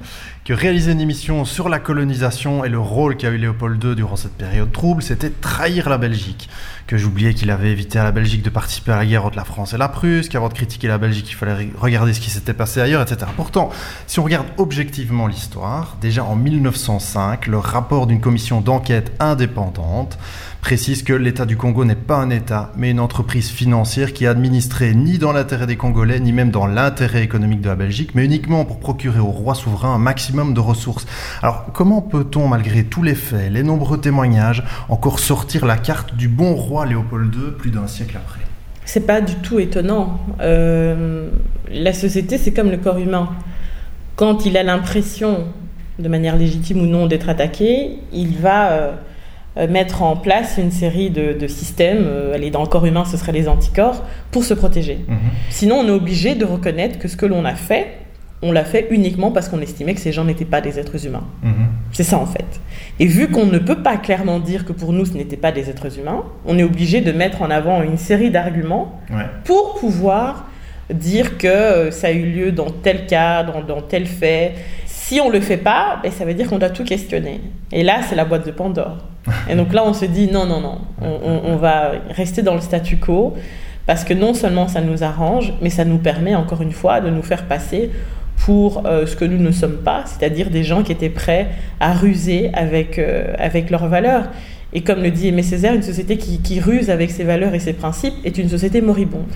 que 0.45 0.53
réaliser 0.53 0.91
une 0.91 1.01
émission 1.01 1.45
sur 1.45 1.69
la 1.69 1.79
colonisation 1.79 2.65
et 2.65 2.69
le 2.69 2.81
rôle 2.81 3.17
qu'a 3.17 3.31
eu 3.31 3.37
Léopold 3.37 3.83
II 3.83 3.95
durant 3.95 4.17
cette 4.17 4.33
période 4.33 4.73
trouble, 4.73 5.01
c'était 5.01 5.31
trahir 5.31 5.89
la 5.89 5.99
Belgique. 5.99 6.49
Que 6.89 6.99
j'oubliais 6.99 7.33
qu'il 7.33 7.49
avait 7.53 7.71
évité 7.71 8.01
à 8.01 8.05
la 8.05 8.11
Belgique 8.11 8.43
de 8.43 8.51
participer 8.51 8.91
à 8.91 8.97
la 8.97 9.07
guerre 9.07 9.25
entre 9.25 9.37
la 9.37 9.45
France 9.45 9.73
et 9.73 9.79
la 9.79 9.89
Prusse, 9.89 10.29
qu'avant 10.29 10.49
de 10.49 10.55
critiquer 10.55 10.89
la 10.89 10.99
Belgique, 10.99 11.31
il 11.31 11.37
fallait 11.37 11.71
regarder 11.79 12.13
ce 12.13 12.21
qui 12.21 12.29
s'était 12.29 12.55
passé 12.55 12.81
ailleurs, 12.81 13.03
etc. 13.03 13.31
Pourtant, 13.37 13.71
si 14.09 14.19
on 14.19 14.25
regarde 14.25 14.49
objectivement 14.57 15.29
l'histoire, 15.29 15.97
déjà 16.01 16.25
en 16.25 16.35
1905, 16.35 17.47
le 17.47 17.59
rapport 17.59 18.09
d'une 18.09 18.21
commission 18.21 18.61
d'enquête 18.61 19.13
indépendante 19.21 20.19
précise 20.61 21.03
que 21.03 21.13
l'État 21.13 21.45
du 21.45 21.57
Congo 21.57 21.85
n'est 21.85 21.95
pas 21.95 22.17
un 22.17 22.31
État, 22.31 22.73
mais 22.77 22.91
une 22.91 23.01
entreprise 23.01 23.51
financière 23.51 24.13
qui 24.13 24.25
est 24.25 24.29
administrée 24.29 24.95
ni 24.95 25.19
dans 25.19 25.33
l'intérêt 25.33 25.67
des 25.67 25.77
Congolais, 25.77 26.21
ni 26.21 26.33
même 26.33 26.51
dans 26.51 26.67
l'intérêt 26.67 27.23
économique 27.23 27.61
de 27.61 27.69
la 27.69 27.75
Belgique, 27.75 28.15
mais 28.15 28.25
uniquement 28.25 28.65
pour 28.65 28.79
procurer 28.79 29.19
au 29.19 29.27
roi 29.27 29.55
souverain 29.55 29.95
un 29.95 29.99
maximum 29.99 30.32
de 30.33 30.61
ressources. 30.61 31.07
Alors, 31.43 31.67
comment 31.73 32.01
peut-on, 32.01 32.49
malgré 32.49 32.85
tous 32.85 33.03
les 33.03 33.15
faits, 33.15 33.53
les 33.53 33.63
nombreux 33.63 33.99
témoignages, 33.99 34.65
encore 34.89 35.19
sortir 35.19 35.67
la 35.67 35.77
carte 35.77 36.15
du 36.17 36.29
bon 36.29 36.55
roi 36.55 36.87
Léopold 36.87 37.35
II 37.35 37.51
plus 37.59 37.71
d'un 37.71 37.87
siècle 37.87 38.17
après? 38.17 38.41
C'est 38.85 39.07
pas 39.07 39.21
du 39.21 39.35
tout 39.37 39.61
étonnant. 39.61 40.19
Euh, 40.41 41.31
la 41.71 41.93
société, 41.93 42.39
c'est 42.39 42.53
comme 42.53 42.71
le 42.71 42.79
corps 42.79 42.99
humain. 42.99 43.31
Quand 44.17 44.45
il 44.45 44.57
a 44.57 44.63
l'impression, 44.63 45.47
de 45.99 46.09
manière 46.09 46.37
légitime 46.37 46.83
ou 46.83 46.87
non, 46.87 47.07
d'être 47.07 47.29
attaqué, 47.29 47.99
il 48.13 48.37
va 48.39 48.73
euh, 48.73 48.93
euh, 49.59 49.69
mettre 49.69 50.03
en 50.03 50.17
place 50.17 50.59
une 50.59 50.71
série 50.71 51.11
de, 51.11 51.33
de 51.39 51.47
systèmes. 51.47 52.05
Euh, 52.07 52.35
allez, 52.35 52.51
dans 52.51 52.63
le 52.63 52.69
corps 52.69 52.87
humain, 52.87 53.05
ce 53.05 53.17
seraient 53.17 53.33
les 53.33 53.49
anticorps, 53.49 54.03
pour 54.31 54.45
se 54.45 54.55
protéger. 54.55 55.05
Sinon, 55.51 55.77
on 55.77 55.87
est 55.87 55.93
obligé 55.93 56.35
de 56.35 56.45
reconnaître 56.45 56.99
que 56.99 57.09
ce 57.09 57.17
que 57.17 57.27
l'on 57.27 57.45
a 57.45 57.55
fait, 57.55 57.99
on 58.43 58.51
l'a 58.53 58.65
fait 58.65 58.89
uniquement 58.91 59.31
parce 59.31 59.49
qu'on 59.49 59.61
estimait 59.61 59.95
que 59.95 60.01
ces 60.01 60.13
gens 60.13 60.25
n'étaient 60.25 60.45
pas 60.45 60.61
des 60.61 60.79
êtres 60.79 61.07
humains. 61.07 61.25
C'est 61.93 62.03
ça 62.03 62.19
en 62.19 62.27
fait. 62.27 62.61
Et 62.99 63.07
vu 63.07 63.29
qu'on 63.29 63.47
ne 63.47 63.59
peut 63.59 63.83
pas 63.83 63.97
clairement 63.97 64.41
dire 64.41 64.65
que 64.65 64.73
pour 64.73 64.93
nous 64.93 65.05
ce 65.05 65.15
n'étaient 65.15 65.37
pas 65.37 65.53
des 65.53 65.71
êtres 65.71 65.99
humains, 65.99 66.25
on 66.47 66.59
est 66.59 66.63
obligé 66.65 67.01
de 67.01 67.13
mettre 67.13 67.43
en 67.43 67.51
avant 67.51 67.83
une 67.83 67.99
série 67.99 68.31
d'arguments 68.31 69.01
Ouais. 69.11 69.25
pour 69.45 69.77
pouvoir 69.79 70.47
dire 70.93 71.39
que 71.39 71.47
euh, 71.47 71.91
ça 71.91 72.09
a 72.09 72.11
eu 72.11 72.25
lieu 72.25 72.53
dans 72.53 72.71
tel 72.71 73.07
cas, 73.07 73.45
dans, 73.45 73.63
dans 73.63 73.81
tel 73.81 74.07
fait. 74.07 74.53
Si 74.87 75.21
on 75.21 75.31
le 75.31 75.41
fait 75.41 75.57
pas, 75.57 75.99
ben, 76.03 76.11
ça 76.11 76.25
veut 76.25 76.35
dire 76.35 76.49
qu'on 76.49 76.59
doit 76.59 76.71
tout 76.71 76.85
questionner. 76.85 77.41
Et 77.71 77.83
là, 77.83 78.01
c'est 78.03 78.15
la 78.17 78.25
boîte 78.25 78.45
de 78.47 78.51
Pandore. 78.51 78.99
Et 79.49 79.55
donc 79.55 79.73
là, 79.73 79.85
on 79.87 79.93
se 79.95 80.05
dit 80.05 80.29
non, 80.31 80.47
non, 80.47 80.61
non, 80.61 80.79
on, 81.01 81.07
on- 81.25 81.53
on 81.53 81.57
va 81.57 81.93
rester 82.11 82.43
dans 82.43 82.55
le 82.55 82.61
statu 82.61 82.97
quo 82.97 83.35
parce 83.87 84.05
que 84.05 84.15
non 84.15 84.33
seulement 84.35 84.69
ça 84.69 84.81
nous 84.81 85.03
arrange, 85.03 85.53
mais 85.63 85.71
ça 85.71 85.85
nous 85.85 85.99
permet 85.99 86.35
encore 86.35 86.63
une 86.63 86.73
fois 86.73 87.01
de 87.01 87.11
nous 87.11 87.23
faire 87.23 87.45
passer 87.45 87.91
pour 88.45 88.87
euh, 88.87 89.07
ce 89.07 89.15
que 89.15 89.25
nous 89.25 89.39
ne 89.39 89.53
sommes 89.53 89.79
pas, 89.79 90.05
c'est-à-dire 90.07 90.51
des 90.51 90.65
gens 90.65 90.83
qui 90.83 90.91
étaient 90.91 91.09
prêts 91.09 91.49
à 91.79 91.93
ruser 91.95 92.51
avec, 92.55 92.99
euh, 92.99 93.35
avec 93.39 93.71
leurs 93.71 93.87
valeurs. 93.87 94.31
Et 94.73 94.81
comme 94.81 95.03
le 95.03 95.11
dit 95.11 95.29
Aimé 95.29 95.43
Césaire, 95.43 95.75
une 95.75 95.83
société 95.83 96.17
qui, 96.17 96.41
qui 96.41 96.59
ruse 96.59 96.91
avec 96.91 97.11
ses 97.11 97.25
valeurs 97.25 97.55
et 97.55 97.61
ses 97.61 97.73
principes 97.73 98.15
est 98.25 98.39
une 98.39 98.49
société 98.49 98.81
moribonde. 98.81 99.27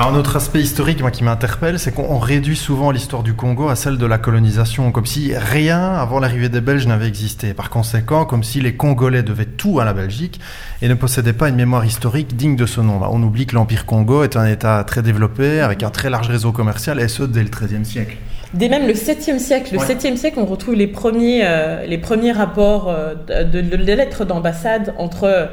Alors, 0.00 0.12
un 0.14 0.16
autre 0.16 0.36
aspect 0.36 0.60
historique 0.60 1.00
moi, 1.00 1.10
qui 1.10 1.24
m'interpelle, 1.24 1.80
c'est 1.80 1.90
qu'on 1.92 2.04
on 2.08 2.18
réduit 2.20 2.54
souvent 2.56 2.92
l'histoire 2.92 3.24
du 3.24 3.34
Congo 3.34 3.68
à 3.68 3.74
celle 3.74 3.98
de 3.98 4.06
la 4.06 4.16
colonisation, 4.16 4.92
comme 4.92 5.06
si 5.06 5.32
rien 5.36 5.92
avant 5.94 6.20
l'arrivée 6.20 6.48
des 6.48 6.60
Belges 6.60 6.86
n'avait 6.86 7.08
existé. 7.08 7.52
Par 7.52 7.68
conséquent, 7.68 8.24
comme 8.24 8.44
si 8.44 8.60
les 8.60 8.76
Congolais 8.76 9.24
devaient 9.24 9.44
tout 9.44 9.80
à 9.80 9.84
la 9.84 9.92
Belgique 9.94 10.38
et 10.82 10.88
ne 10.88 10.94
possédaient 10.94 11.32
pas 11.32 11.48
une 11.48 11.56
mémoire 11.56 11.84
historique 11.84 12.36
digne 12.36 12.54
de 12.54 12.64
ce 12.64 12.80
nom. 12.80 12.98
Bah, 12.98 13.08
on 13.10 13.20
oublie 13.24 13.46
que 13.46 13.56
l'Empire 13.56 13.86
Congo 13.86 14.22
est 14.22 14.36
un 14.36 14.46
État 14.46 14.84
très 14.84 15.02
développé, 15.02 15.58
avec 15.60 15.82
un 15.82 15.90
très 15.90 16.10
large 16.10 16.28
réseau 16.28 16.52
commercial, 16.52 17.00
et 17.00 17.08
ce, 17.08 17.24
dès 17.24 17.42
le 17.42 17.48
XIIIe 17.50 17.84
siècle. 17.84 18.18
Dès 18.54 18.68
même 18.68 18.86
le 18.86 18.94
7e 18.94 19.40
siècle, 19.40 19.70
le 19.74 19.80
Ouais. 19.80 19.84
7e 19.86 20.16
siècle, 20.16 20.38
on 20.38 20.46
retrouve 20.46 20.74
les 20.76 20.86
premiers, 20.86 21.40
euh, 21.42 21.84
les 21.86 21.98
premiers 21.98 22.32
rapports 22.32 22.88
euh, 22.88 23.14
de, 23.42 23.60
de- 23.62 23.76
de 23.76 23.92
lettres 23.92 24.24
d'ambassade 24.24 24.94
entre 24.96 25.50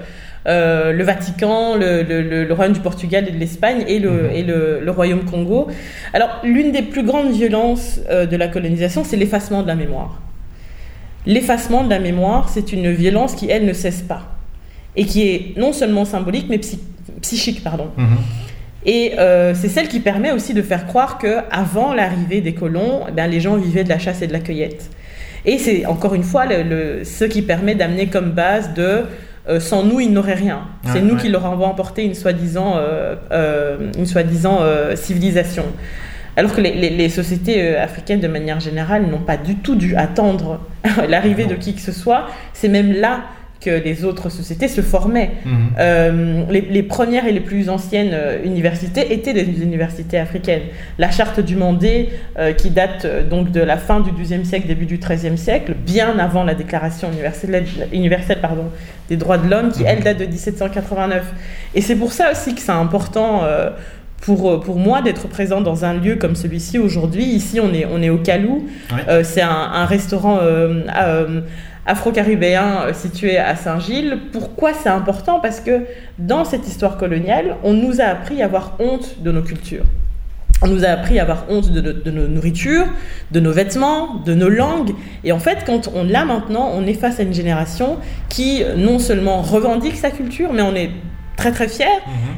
euh, 0.48 0.92
le 0.92 1.04
Vatican, 1.04 1.76
le, 1.76 2.04
le- 2.04 2.22
le- 2.22 2.44
le 2.46 2.54
Royaume 2.54 2.74
du 2.74 2.80
Portugal 2.82 3.26
et 3.28 3.32
de 3.32 3.38
l'Espagne 3.38 3.84
et, 3.88 4.00
le, 4.00 4.10
Mhm. 4.12 4.30
et 4.34 4.44
le, 4.44 4.80
le 4.84 4.92
Royaume 4.92 5.26
Congo. 5.26 5.68
Alors, 6.14 6.42
l'une 6.44 6.72
des 6.72 6.84
plus 6.84 7.04
grandes 7.04 7.32
violences 7.32 8.00
euh, 8.12 8.26
de 8.26 8.36
la 8.38 8.48
colonisation, 8.48 9.04
c'est 9.04 9.18
l'effacement 9.18 9.64
de 9.64 9.68
la 9.68 9.76
mémoire. 9.76 10.22
L'effacement 11.26 11.84
de 11.84 11.90
la 11.90 12.00
mémoire, 12.00 12.50
c'est 12.50 12.72
une 12.72 12.92
violence 12.92 13.34
qui, 13.34 13.50
elle, 13.50 13.66
ne 13.66 13.74
cesse 13.74 14.02
pas. 14.02 14.24
Et 14.96 15.06
qui 15.06 15.28
est 15.28 15.54
non 15.58 15.74
seulement 15.74 16.06
symbolique, 16.06 16.46
mais 16.50 16.60
psy- 16.60 16.80
psychique, 17.22 17.64
pardon. 17.64 17.90
Et 18.86 19.14
euh, 19.18 19.54
c'est 19.56 19.68
celle 19.68 19.88
qui 19.88 20.00
permet 20.00 20.32
aussi 20.32 20.54
de 20.54 20.62
faire 20.62 20.86
croire 20.86 21.18
que 21.18 21.38
avant 21.50 21.94
l'arrivée 21.94 22.42
des 22.42 22.54
colons, 22.54 23.02
bien, 23.14 23.26
les 23.26 23.40
gens 23.40 23.56
vivaient 23.56 23.84
de 23.84 23.90
la 23.90 23.98
chasse 23.98 24.22
et 24.22 24.28
de 24.28 24.34
la 24.34 24.40
cueillette. 24.40 24.92
Et 25.44 25.58
c'est 25.58 25.86
encore 25.88 26.14
une 26.14 26.24
fois 26.24 26.46
le, 26.46 26.62
le- 26.64 27.04
ce 27.04 27.26
qui 27.26 27.42
permet 27.42 27.74
d'amener 27.74 28.08
comme 28.08 28.32
base 28.32 28.74
de 28.76 29.02
euh, 29.50 29.60
sans 29.60 29.84
nous, 29.84 30.00
ils 30.00 30.12
n'auraient 30.12 30.34
rien. 30.34 30.62
C'est 30.86 30.94
Ouais, 30.94 31.02
nous 31.02 31.14
ouais. 31.16 31.22
qui 31.22 31.30
leur 31.30 31.46
avons 31.46 31.66
emporté 31.66 32.04
une 32.04 32.16
soi-disant 32.16 32.74
euh, 32.78 33.16
euh, 33.32 33.78
euh, 34.62 34.96
civilisation. 34.96 35.66
Alors 36.38 36.54
que 36.54 36.60
les, 36.62 36.74
les- 36.74 36.90
les 36.90 37.10
sociétés 37.10 37.78
africaines, 37.78 38.20
de 38.20 38.28
manière 38.28 38.60
générale, 38.60 39.06
n'ont 39.08 39.20
pas 39.20 39.38
du 39.38 39.56
tout 39.58 39.76
dû 39.76 39.96
attendre 39.96 40.60
l'arrivée 41.10 41.46
de 41.46 41.56
qui 41.56 41.74
que 41.76 41.82
ce 41.82 41.92
soit. 41.94 42.28
C'est 42.54 42.68
même 42.70 42.92
là 42.92 43.22
que 43.62 43.70
les 43.70 44.06
autres 44.06 44.30
sociétés 44.30 44.68
se 44.68 44.82
formaient. 44.82 45.32
Euh, 45.80 46.44
les, 46.50 46.62
les 46.62 46.84
premières 46.84 47.26
et 47.26 47.32
les 47.32 47.40
plus 47.40 47.70
anciennes 47.70 48.12
euh, 48.14 48.44
universités 48.44 49.14
étaient 49.14 49.34
des 49.34 49.62
universités 49.64 50.18
africaines. 50.18 50.64
La 51.00 51.12
charte 51.12 51.40
du 51.40 51.56
Mandé, 51.56 52.10
euh, 52.38 52.54
qui 52.54 52.70
date 52.70 53.08
donc 53.30 53.52
de 53.52 53.62
la 53.62 53.78
fin 53.78 54.02
du 54.02 54.12
XIIe 54.12 54.46
siècle, 54.46 54.68
début 54.68 54.86
du 54.86 54.98
XIIIe 54.98 55.38
siècle, 55.38 55.74
bien 55.74 56.20
avant 56.20 56.44
la 56.44 56.54
Déclaration 56.54 57.12
universelle, 57.12 57.66
universelle 57.92 58.40
pardon, 58.42 58.66
des 59.10 59.18
droits 59.18 59.38
de 59.38 59.50
l'homme, 59.50 59.72
qui 59.72 59.84
elle 59.84 60.04
date 60.04 60.20
de 60.20 60.26
1789. 60.26 61.24
Et 61.74 61.82
c'est 61.82 61.96
pour 61.96 62.12
ça 62.12 62.32
aussi 62.32 62.56
que 62.56 62.62
c'est 62.62 62.72
important. 62.72 63.42
pour, 64.22 64.60
pour 64.62 64.78
moi 64.78 65.02
d'être 65.04 65.28
présent 65.28 65.62
dans 65.62 65.86
un 65.86 65.94
lieu 65.94 66.16
comme 66.16 66.36
celui-ci 66.36 66.80
aujourd'hui. 66.80 67.26
Ici, 67.26 67.60
on 67.60 67.74
est, 67.74 67.86
on 67.86 68.02
est 68.02 68.10
au 68.10 68.18
Calou. 68.18 68.68
Ouais. 68.92 68.98
Euh, 69.08 69.24
c'est 69.24 69.42
un, 69.42 69.50
un 69.50 69.86
restaurant 69.86 70.40
euh, 70.42 70.82
euh, 70.98 71.42
afro-caribéen 71.86 72.84
euh, 72.88 72.94
situé 72.94 73.38
à 73.38 73.56
Saint-Gilles. 73.56 74.18
Pourquoi 74.32 74.74
c'est 74.74 74.90
important? 74.90 75.40
Parce 75.40 75.60
que 75.60 75.82
dans 76.18 76.46
cette 76.46 76.68
histoire 76.68 76.98
coloniale, 76.98 77.58
on 77.64 77.74
nous 77.74 78.02
a 78.02 78.06
appris 78.06 78.42
à 78.42 78.46
avoir 78.46 78.76
honte 78.80 79.22
de 79.22 79.32
nos 79.32 79.42
cultures. 79.42 79.86
On 80.62 80.68
nous 80.68 80.86
a 80.86 80.88
appris 80.88 81.20
à 81.20 81.24
avoir 81.24 81.46
honte 81.50 81.72
de, 81.72 81.82
de 81.82 82.12
nos 82.12 82.28
nourritures, 82.28 82.88
de 83.32 83.40
nos 83.40 83.52
vêtements, 83.52 84.22
de 84.26 84.34
nos 84.34 84.50
langues. 84.50 84.94
Et 85.24 85.32
en 85.32 85.40
fait, 85.40 85.60
quand 85.66 85.90
on 85.94 86.04
l'a 86.04 86.24
maintenant, 86.26 86.72
on 86.74 86.88
est 86.88 86.94
face 86.94 87.20
à 87.20 87.24
une 87.24 87.34
génération 87.34 87.98
qui 88.30 88.64
euh, 88.64 88.76
non 88.76 88.98
seulement 88.98 89.42
revendique 89.42 89.98
sa 89.98 90.12
culture, 90.12 90.54
mais 90.54 90.62
on 90.62 90.74
est 90.74 90.92
très 91.38 91.52
très 91.52 91.68
fier 91.68 91.90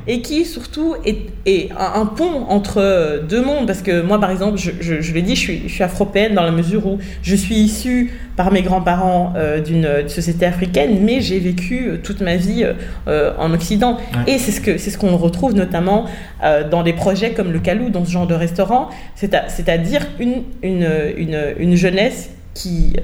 et 0.07 0.21
qui 0.21 0.45
surtout 0.45 0.95
est, 1.05 1.27
est 1.45 1.69
un, 1.71 2.01
un 2.01 2.05
pont 2.05 2.45
entre 2.49 3.21
deux 3.27 3.41
mondes. 3.43 3.67
Parce 3.67 3.81
que 3.81 4.01
moi 4.01 4.19
par 4.19 4.31
exemple 4.31 4.57
je, 4.57 4.71
je, 4.79 5.01
je 5.01 5.13
l'ai 5.13 5.21
dit 5.21 5.35
je 5.35 5.41
suis, 5.41 5.61
je 5.67 5.73
suis 5.73 5.83
afropéenne 5.83 6.33
dans 6.33 6.43
la 6.43 6.51
mesure 6.51 6.85
où 6.87 6.97
je 7.21 7.35
suis 7.35 7.55
issue 7.55 8.11
par 8.35 8.51
mes 8.51 8.61
grands-parents 8.61 9.33
euh, 9.35 9.59
d'une 9.61 10.07
société 10.09 10.45
africaine 10.45 10.99
mais 11.01 11.21
j'ai 11.21 11.39
vécu 11.39 11.87
euh, 11.87 11.97
toute 11.97 12.21
ma 12.21 12.35
vie 12.35 12.65
euh, 13.07 13.33
en 13.37 13.53
Occident. 13.53 13.97
Ouais. 13.97 14.33
et 14.33 14.37
c'est 14.39 14.51
ce 14.51 14.61
que 14.61 14.77
c'est 14.77 14.89
ce 14.91 14.97
qu'on 14.97 15.17
retrouve 15.17 15.53
notamment 15.53 16.05
euh, 16.43 16.67
dans 16.67 16.83
des 16.83 16.93
projets 16.93 17.31
comme 17.33 17.51
le 17.51 17.59
Calou 17.59 17.89
dans 17.89 18.05
ce 18.05 18.11
genre 18.11 18.27
de 18.27 18.35
restaurant. 18.35 18.89
C'est-à-dire 19.15 20.05
une, 20.19 20.43
une, 20.61 20.87
une, 21.17 21.39
une 21.57 21.75
jeunesse 21.75 22.29
qui 22.53 22.95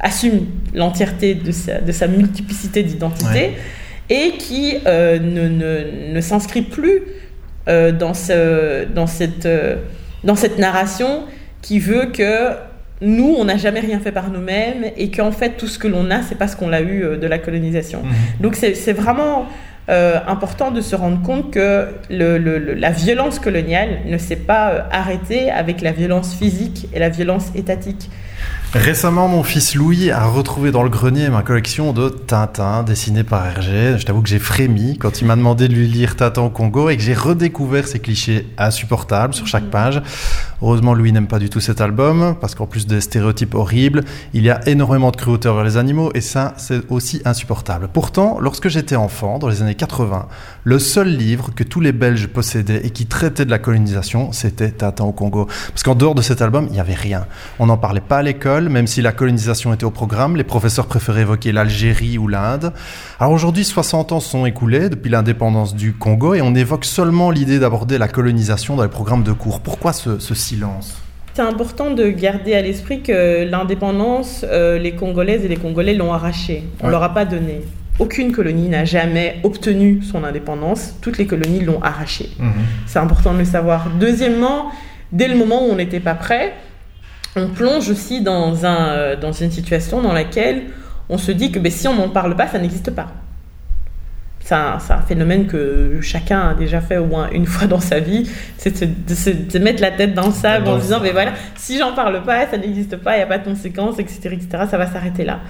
assume 0.00 0.46
l'entièreté 0.74 1.34
de 1.34 1.52
sa, 1.52 1.80
de 1.80 1.92
sa 1.92 2.06
multiplicité 2.06 2.82
d'identité 2.82 3.26
Ouais. 3.32 3.52
Et 4.10 4.32
qui 4.38 4.76
euh, 4.86 5.18
ne, 5.18 5.48
ne, 5.48 6.12
ne 6.14 6.20
s'inscrit 6.20 6.62
plus 6.62 7.02
euh, 7.68 7.92
dans, 7.92 8.14
ce, 8.14 8.84
dans, 8.84 9.06
cette, 9.06 9.46
euh, 9.46 9.76
dans 10.24 10.36
cette 10.36 10.58
narration 10.58 11.24
qui 11.62 11.78
veut 11.80 12.06
que 12.12 12.50
nous, 13.00 13.34
on 13.38 13.44
n'a 13.44 13.56
jamais 13.56 13.80
rien 13.80 13.98
fait 14.00 14.12
par 14.12 14.30
nous-mêmes 14.30 14.84
et 14.96 15.10
qu'en 15.10 15.32
fait, 15.32 15.56
tout 15.58 15.66
ce 15.66 15.78
que 15.78 15.88
l'on 15.88 16.10
a, 16.10 16.22
c'est 16.22 16.36
parce 16.38 16.54
qu'on 16.54 16.68
l'a 16.68 16.80
eu 16.82 17.16
de 17.20 17.26
la 17.26 17.38
colonisation. 17.38 18.02
Donc 18.40 18.54
c'est 18.56 18.74
c'est 18.74 18.92
vraiment 18.94 19.46
important 19.88 20.70
de 20.72 20.80
se 20.80 20.96
rendre 20.96 21.22
compte 21.22 21.52
que 21.52 21.86
le- 22.10 22.38
le- 22.38 22.58
le- 22.58 22.74
la 22.74 22.90
violence 22.90 23.38
coloniale 23.38 23.98
ne 24.06 24.18
s'est 24.18 24.34
pas 24.34 24.88
arrêtée 24.90 25.48
avec 25.50 25.80
la 25.80 25.92
violence 25.92 26.34
physique 26.34 26.88
et 26.94 26.98
la 26.98 27.08
violence 27.08 27.50
étatique. 27.54 28.10
Récemment, 28.78 29.26
mon 29.26 29.42
fils 29.42 29.74
Louis 29.74 30.10
a 30.10 30.26
retrouvé 30.26 30.70
dans 30.70 30.82
le 30.82 30.90
grenier 30.90 31.30
ma 31.30 31.42
collection 31.42 31.94
de 31.94 32.10
Tintin 32.10 32.82
dessinés 32.82 33.24
par 33.24 33.46
Hergé. 33.46 33.96
Je 33.98 34.04
t'avoue 34.04 34.20
que 34.20 34.28
j'ai 34.28 34.38
frémi 34.38 34.98
quand 34.98 35.20
il 35.20 35.26
m'a 35.26 35.34
demandé 35.34 35.66
de 35.66 35.72
lui 35.72 35.88
lire 35.88 36.14
Tintin 36.14 36.42
au 36.42 36.50
Congo 36.50 36.90
et 36.90 36.96
que 36.96 37.02
j'ai 37.02 37.14
redécouvert 37.14 37.88
ces 37.88 38.00
clichés 38.00 38.46
insupportables 38.58 39.32
sur 39.32 39.46
chaque 39.46 39.70
page. 39.70 40.02
Heureusement, 40.62 40.94
Louis 40.94 41.10
n'aime 41.12 41.26
pas 41.26 41.38
du 41.38 41.48
tout 41.48 41.60
cet 41.60 41.80
album 41.80 42.36
parce 42.40 42.54
qu'en 42.54 42.66
plus 42.66 42.86
des 42.86 43.00
stéréotypes 43.00 43.54
horribles, 43.54 44.04
il 44.34 44.44
y 44.44 44.50
a 44.50 44.60
énormément 44.68 45.10
de 45.10 45.16
cruauté 45.16 45.48
envers 45.48 45.64
les 45.64 45.78
animaux 45.78 46.10
et 46.14 46.20
ça, 46.20 46.52
c'est 46.58 46.90
aussi 46.90 47.22
insupportable. 47.24 47.88
Pourtant, 47.92 48.38
lorsque 48.40 48.68
j'étais 48.68 48.96
enfant, 48.96 49.38
dans 49.38 49.48
les 49.48 49.62
années 49.62 49.74
80, 49.74 50.28
le 50.64 50.78
seul 50.78 51.08
livre 51.08 51.50
que 51.54 51.64
tous 51.64 51.80
les 51.80 51.92
Belges 51.92 52.26
possédaient 52.26 52.86
et 52.86 52.90
qui 52.90 53.06
traitait 53.06 53.46
de 53.46 53.50
la 53.50 53.58
colonisation, 53.58 54.32
c'était 54.32 54.70
Tintin 54.70 55.04
au 55.04 55.12
Congo. 55.12 55.46
Parce 55.68 55.82
qu'en 55.82 55.94
dehors 55.94 56.14
de 56.14 56.22
cet 56.22 56.42
album, 56.42 56.66
il 56.68 56.72
n'y 56.72 56.80
avait 56.80 56.94
rien. 56.94 57.26
On 57.58 57.66
n'en 57.66 57.78
parlait 57.78 58.00
pas 58.00 58.18
à 58.18 58.22
l'école 58.22 58.65
même 58.68 58.86
si 58.86 59.02
la 59.02 59.12
colonisation 59.12 59.72
était 59.72 59.84
au 59.84 59.90
programme, 59.90 60.36
les 60.36 60.44
professeurs 60.44 60.86
préféraient 60.86 61.22
évoquer 61.22 61.52
l'Algérie 61.52 62.18
ou 62.18 62.28
l'Inde. 62.28 62.72
Alors 63.20 63.32
aujourd'hui, 63.32 63.64
60 63.64 64.12
ans 64.12 64.20
sont 64.20 64.46
écoulés 64.46 64.88
depuis 64.88 65.10
l'indépendance 65.10 65.74
du 65.74 65.92
Congo 65.92 66.34
et 66.34 66.42
on 66.42 66.54
évoque 66.54 66.84
seulement 66.84 67.30
l'idée 67.30 67.58
d'aborder 67.58 67.98
la 67.98 68.08
colonisation 68.08 68.76
dans 68.76 68.82
les 68.82 68.88
programmes 68.88 69.22
de 69.22 69.32
cours. 69.32 69.60
Pourquoi 69.60 69.92
ce, 69.92 70.18
silence? 70.34 71.00
C'est 71.34 71.42
important 71.42 71.90
de 71.90 72.08
garder 72.08 72.54
à 72.54 72.62
l'esprit 72.62 73.02
que 73.02 73.44
l'indépendance, 73.44 74.44
euh, 74.48 74.78
les 74.78 74.92
Congolaises 74.92 75.44
et 75.44 75.48
les 75.48 75.56
Congolais 75.56 75.94
l'ont 75.94 76.12
arrachée. 76.12 76.64
On 76.80 76.86
ne 76.86 76.92
leur 76.92 77.02
a 77.02 77.12
pas 77.12 77.24
donné. 77.24 77.62
Aucune 77.98 78.32
colonie 78.32 78.68
n'a 78.68 78.84
jamais 78.84 79.36
obtenu 79.42 80.02
son 80.02 80.24
indépendance. 80.24 80.94
Toutes 81.00 81.18
les 81.18 81.26
colonies 81.26 81.60
l'ont 81.60 81.82
arrachée. 81.82 82.30
Mhm. 82.38 82.52
C'est 82.86 82.98
important 82.98 83.32
de 83.32 83.38
le 83.38 83.44
savoir. 83.44 83.88
Deuxièmement, 83.98 84.70
dès 85.12 85.28
le 85.28 85.36
moment 85.36 85.66
où 85.66 85.70
on 85.70 85.76
n'était 85.76 86.00
pas 86.00 86.14
prêt, 86.14 86.54
on 87.36 87.48
plonge 87.48 87.90
aussi 87.90 88.22
dans, 88.22 88.64
un, 88.64 88.88
euh, 88.88 89.16
dans 89.16 89.32
une 89.32 89.50
situation 89.50 90.00
dans 90.00 90.12
laquelle 90.12 90.64
on 91.08 91.18
se 91.18 91.30
dit 91.30 91.52
que 91.52 91.58
ben, 91.58 91.70
si 91.70 91.86
on 91.86 91.94
n'en 91.94 92.08
parle 92.08 92.34
pas, 92.34 92.48
ça 92.48 92.58
n'existe 92.58 92.90
pas. 92.90 93.08
C'est 94.40 94.54
un, 94.54 94.78
phénomène 95.08 95.48
que 95.48 95.98
chacun 96.00 96.50
a 96.50 96.54
déjà 96.54 96.80
fait 96.80 96.98
au 96.98 97.06
moins 97.06 97.28
une 97.30 97.46
fois 97.46 97.66
dans 97.66 97.80
sa 97.80 97.98
vie, 97.98 98.30
c'est 98.58 99.06
de, 99.06 99.14
se, 99.14 99.58
mettre 99.58 99.82
la 99.82 99.90
tête 99.90 100.14
dans 100.14 100.26
le 100.26 100.32
sable 100.32 100.68
en 100.68 100.78
disant, 100.78 101.00
mais 101.00 101.10
voilà, 101.10 101.32
si 101.56 101.78
j'en 101.78 101.92
parle 101.92 102.22
pas, 102.22 102.46
ça 102.46 102.56
n'existe 102.56 102.96
pas, 102.96 103.14
il 103.14 103.18
n'y 103.18 103.24
a 103.24 103.26
pas 103.26 103.38
de 103.38 103.44
conséquences, 103.44 103.98
etc., 103.98 104.30
etc., 104.32 104.48
ça 104.70 104.78
va 104.78 104.86
s'arrêter 104.86 105.24
là. 105.24 105.40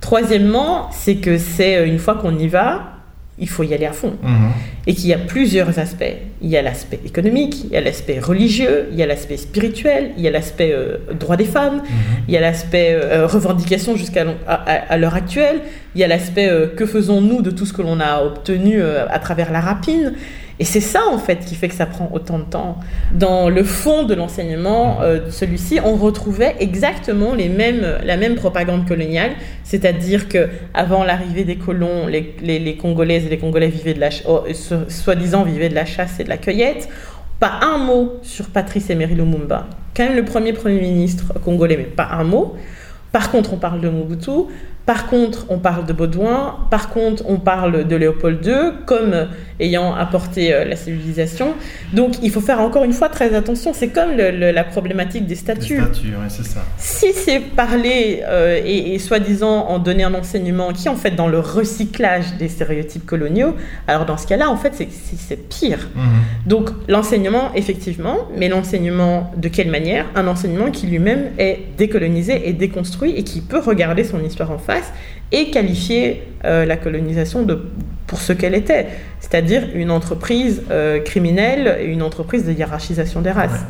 Troisièmement, 0.00 0.88
c'est 0.92 1.16
que 1.16 1.36
c'est 1.36 1.76
euh, 1.76 1.86
une 1.86 1.98
fois 1.98 2.14
qu'on 2.14 2.38
y 2.38 2.46
va, 2.46 2.97
il 3.40 3.48
faut 3.48 3.62
y 3.62 3.72
aller 3.74 3.86
à 3.86 3.92
fond. 3.92 4.16
Mhm. 4.22 4.50
Et 4.86 4.94
qu'il 4.94 5.08
y 5.08 5.14
a 5.14 5.18
plusieurs 5.18 5.78
aspects. 5.78 6.16
Il 6.40 6.48
y 6.48 6.56
a 6.56 6.62
l'aspect 6.62 7.00
économique, 7.04 7.64
il 7.64 7.70
y 7.70 7.76
a 7.76 7.80
l'aspect 7.80 8.18
religieux, 8.18 8.88
il 8.90 8.98
y 8.98 9.02
a 9.02 9.06
l'aspect 9.06 9.36
spirituel, 9.36 10.10
il 10.16 10.22
y 10.22 10.28
a 10.28 10.30
l'aspect 10.30 10.72
euh, 10.72 10.98
droit 11.18 11.36
des 11.36 11.44
femmes, 11.44 11.76
mhm. 11.76 12.24
il 12.28 12.34
y 12.34 12.36
a 12.36 12.40
l'aspect 12.40 12.92
euh, 12.92 13.26
revendication 13.26 13.96
jusqu'à 13.96 14.24
à, 14.46 14.96
l'heure 14.96 15.14
actuelle, 15.14 15.60
il 15.94 16.00
y 16.00 16.04
a 16.04 16.08
l'aspect 16.08 16.48
euh, 16.48 16.66
que 16.66 16.86
faisons-nous 16.86 17.42
de 17.42 17.50
tout 17.50 17.66
ce 17.66 17.72
que 17.72 17.82
l'on 17.82 18.00
a 18.00 18.22
obtenu 18.22 18.80
à 18.82 19.18
travers 19.18 19.52
la 19.52 19.60
rapine. 19.60 20.14
Et 20.60 20.64
c'est 20.64 20.80
ça, 20.80 21.02
en 21.08 21.18
fait, 21.18 21.44
qui 21.44 21.54
fait 21.54 21.68
que 21.68 21.74
ça 21.74 21.86
prend 21.86 22.10
autant 22.12 22.38
de 22.38 22.44
temps. 22.44 22.78
Dans 23.12 23.48
le 23.48 23.62
fond 23.62 24.02
de 24.02 24.14
l'enseignement, 24.14 25.00
euh, 25.02 25.30
celui-ci, 25.30 25.78
on 25.84 25.94
retrouvait 25.94 26.56
exactement 26.58 27.34
les 27.34 27.48
mêmes, 27.48 27.86
la 28.04 28.16
même 28.16 28.34
propagande 28.34 28.86
coloniale, 28.86 29.32
c'est-à-dire 29.62 30.28
que 30.28 30.48
avant 30.74 31.04
l'arrivée 31.04 31.44
des 31.44 31.56
colons, 31.56 32.08
les, 32.08 32.76
Congolaises 32.76 33.26
et 33.26 33.28
les 33.28 33.38
Congolais 33.38 33.68
vivaient 33.68 33.94
de 33.94 34.00
la, 34.00 34.08
oh, 34.26 34.44
soi-disant 34.88 35.44
vivaient 35.44 35.68
de 35.68 35.74
la 35.74 35.84
chasse 35.84 36.18
et 36.18 36.24
de 36.24 36.28
la 36.28 36.38
cueillette. 36.38 36.88
Pas 37.38 37.60
un 37.62 37.78
mot 37.78 38.14
sur 38.22 38.46
Patrice 38.46 38.90
Emery 38.90 39.14
Lumumba, 39.14 39.68
quand 39.96 40.04
même 40.04 40.16
le 40.16 40.24
premier 40.24 40.52
premier 40.52 40.80
ministre 40.80 41.34
congolais, 41.44 41.76
mais 41.76 41.84
pas 41.84 42.08
un 42.10 42.24
mot. 42.24 42.56
Par 43.12 43.30
contre, 43.30 43.52
on 43.54 43.56
parle 43.56 43.80
de 43.80 43.88
Mobutu. 43.88 44.30
Par 44.88 45.06
contre, 45.06 45.44
on 45.50 45.58
parle 45.58 45.84
de 45.84 45.92
Baudouin. 45.92 46.56
Par 46.70 46.88
contre, 46.88 47.22
on 47.28 47.36
parle 47.36 47.86
de 47.86 47.94
Léopold 47.94 48.42
II 48.42 48.54
comme 48.86 49.28
ayant 49.60 49.94
apporté 49.94 50.54
euh, 50.54 50.64
la 50.64 50.76
civilisation. 50.76 51.52
Donc, 51.92 52.14
il 52.22 52.30
faut 52.30 52.40
faire 52.40 52.60
encore 52.60 52.84
une 52.84 52.94
fois 52.94 53.10
très 53.10 53.34
attention. 53.34 53.74
C'est 53.74 53.88
comme 53.88 54.12
la 54.16 54.64
problématique 54.64 55.26
des 55.26 55.34
statues. 55.34 55.82
statues, 55.82 56.14
c'est 56.28 56.46
ça. 56.46 56.64
Si 56.78 57.12
c'est 57.12 57.40
parler 57.40 58.22
euh, 58.24 58.62
et, 58.64 58.98
soi-disant 58.98 59.66
en 59.66 59.78
donner 59.78 60.04
un 60.04 60.14
enseignement 60.14 60.72
qui 60.72 60.86
est 60.86 60.90
en 60.90 60.96
fait 60.96 61.10
dans 61.10 61.28
le 61.28 61.38
recyclage 61.38 62.38
des 62.38 62.48
stéréotypes 62.48 63.04
coloniaux, 63.04 63.56
alors 63.88 64.06
dans 64.06 64.16
ce 64.16 64.26
cas-là, 64.26 64.48
en 64.48 64.56
fait, 64.56 64.72
c'est 64.74 65.48
pire. 65.50 65.90
Mhm. 65.94 66.02
Donc, 66.46 66.70
l'enseignement, 66.88 67.50
effectivement, 67.54 68.26
mais 68.34 68.48
l'enseignement 68.48 69.32
de 69.36 69.48
quelle 69.48 69.70
manière? 69.70 70.06
Un 70.14 70.26
enseignement 70.28 70.70
qui 70.70 70.86
lui-même 70.86 71.32
est 71.36 71.58
décolonisé 71.76 72.48
et 72.48 72.54
déconstruit 72.54 73.12
et 73.18 73.22
qui 73.22 73.42
peut 73.42 73.60
regarder 73.60 74.02
son 74.02 74.24
histoire 74.24 74.50
en 74.50 74.56
face 74.58 74.77
et 75.32 75.50
qualifier 75.50 76.22
euh, 76.44 76.64
la 76.64 76.76
colonisation 76.76 77.42
de, 77.42 77.68
pour 78.06 78.20
ce 78.20 78.32
qu'elle 78.32 78.54
était, 78.54 78.88
c'est-à-dire 79.20 79.68
une 79.74 79.90
entreprise 79.90 80.62
euh, 80.70 81.00
criminelle 81.00 81.78
et 81.80 81.84
une 81.86 82.02
entreprise 82.02 82.44
de 82.44 82.52
hiérarchisation 82.52 83.20
des 83.20 83.30
races. 83.30 83.60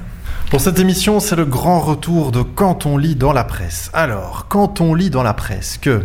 Pour 0.50 0.60
cette 0.60 0.78
émission, 0.78 1.20
c'est 1.20 1.36
le 1.36 1.44
grand 1.44 1.80
retour 1.80 2.32
de 2.32 2.42
Quand 2.42 2.86
on 2.86 2.96
lit 2.96 3.16
dans 3.16 3.32
la 3.32 3.44
presse. 3.44 3.90
Alors, 3.92 4.46
quand 4.48 4.80
on 4.80 4.94
lit 4.94 5.10
dans 5.10 5.22
la 5.22 5.34
presse 5.34 5.76
que 5.76 6.02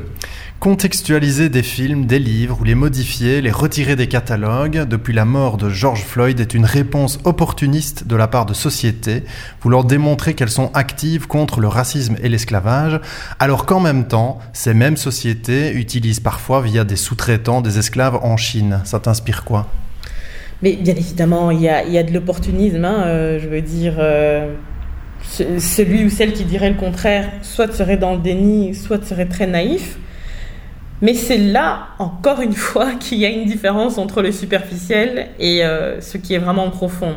Contextualiser 0.63 1.49
des 1.49 1.61
films, 1.61 2.05
des 2.05 2.19
livres 2.19 2.61
ou 2.61 2.63
les 2.63 2.73
modifier, 2.73 3.41
les 3.41 3.51
retirer 3.51 3.97
des 3.97 4.07
catalogues 4.07 4.87
depuis 4.87 5.11
la 5.11 5.25
mort 5.25 5.57
de 5.57 5.67
George 5.69 6.05
Floyd 6.05 6.39
est 6.39 6.53
une 6.53 6.63
réponse 6.63 7.19
opportuniste 7.25 8.07
de 8.07 8.15
la 8.15 8.29
part 8.29 8.45
de 8.45 8.53
sociétés 8.53 9.25
voulant 9.61 9.83
démontrer 9.83 10.35
qu'elles 10.35 10.47
sont 10.47 10.71
actives 10.73 11.27
contre 11.27 11.59
le 11.59 11.67
racisme 11.67 12.15
et 12.23 12.29
l'esclavage, 12.29 13.01
alors 13.39 13.65
qu'en 13.65 13.81
même 13.81 14.07
temps, 14.07 14.39
ces 14.53 14.73
mêmes 14.73 14.95
sociétés 14.95 15.73
utilisent 15.73 16.21
parfois 16.21 16.61
via 16.61 16.85
des 16.85 16.95
sous-traitants 16.95 17.59
des 17.59 17.77
esclaves 17.77 18.15
en 18.23 18.37
Chine. 18.37 18.79
Ça 18.85 19.01
t'inspire 19.01 19.43
quoi? 19.43 19.67
Mais 20.61 20.77
bien 20.77 20.95
évidemment, 20.95 21.51
il 21.51 21.59
y 21.59 21.67
a, 21.67 22.03
de 22.03 22.13
l'opportunisme, 22.13 22.85
hein, 22.85 23.03
euh, 23.07 23.37
je 23.37 23.49
veux 23.49 23.61
dire... 23.61 23.95
Euh, 23.97 24.53
celui 25.25 26.05
ou 26.05 26.09
celle 26.09 26.33
qui 26.33 26.43
dirait 26.43 26.69
le 26.69 26.75
contraire, 26.75 27.31
soit 27.41 27.73
serait 27.73 27.97
dans 27.97 28.13
le 28.13 28.19
déni, 28.19 28.75
soit 28.75 29.03
serait 29.05 29.25
très 29.25 29.47
naïf. 29.47 29.97
Mais 31.03 31.13
c'est 31.13 31.37
là, 31.37 31.89
encore 31.99 32.39
une 32.39 32.53
fois, 32.53 32.93
qu'il 32.99 33.19
y 33.19 33.25
a 33.25 33.29
une 33.29 33.45
différence 33.45 33.97
entre 33.99 34.23
le 34.23 34.31
superficiel 34.31 35.27
et 35.37 35.63
euh, 35.63 35.99
ce 36.01 36.17
qui 36.17 36.33
est 36.33 36.39
vraiment 36.39 36.69
profond. 36.71 37.15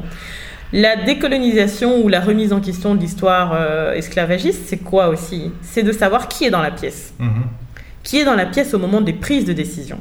La 0.72 0.96
décolonisation 0.96 2.02
ou 2.02 2.08
la 2.08 2.20
remise 2.20 2.52
en 2.52 2.60
question 2.60 2.96
de 2.96 3.00
l'histoire 3.00 3.52
euh, 3.54 3.94
esclavagiste, 3.94 4.64
c'est 4.66 4.78
quoi 4.78 5.08
aussi? 5.08 5.52
C'est 5.62 5.84
de 5.84 5.92
savoir 5.92 6.26
qui 6.26 6.44
est 6.44 6.50
dans 6.50 6.60
la 6.60 6.72
pièce. 6.72 7.14
Mhm. 7.20 7.44
Qui 8.02 8.18
est 8.18 8.24
dans 8.24 8.34
la 8.34 8.46
pièce 8.46 8.74
au 8.74 8.78
moment 8.80 9.00
des 9.00 9.12
prises 9.12 9.44
de 9.44 9.52
décision. 9.52 9.98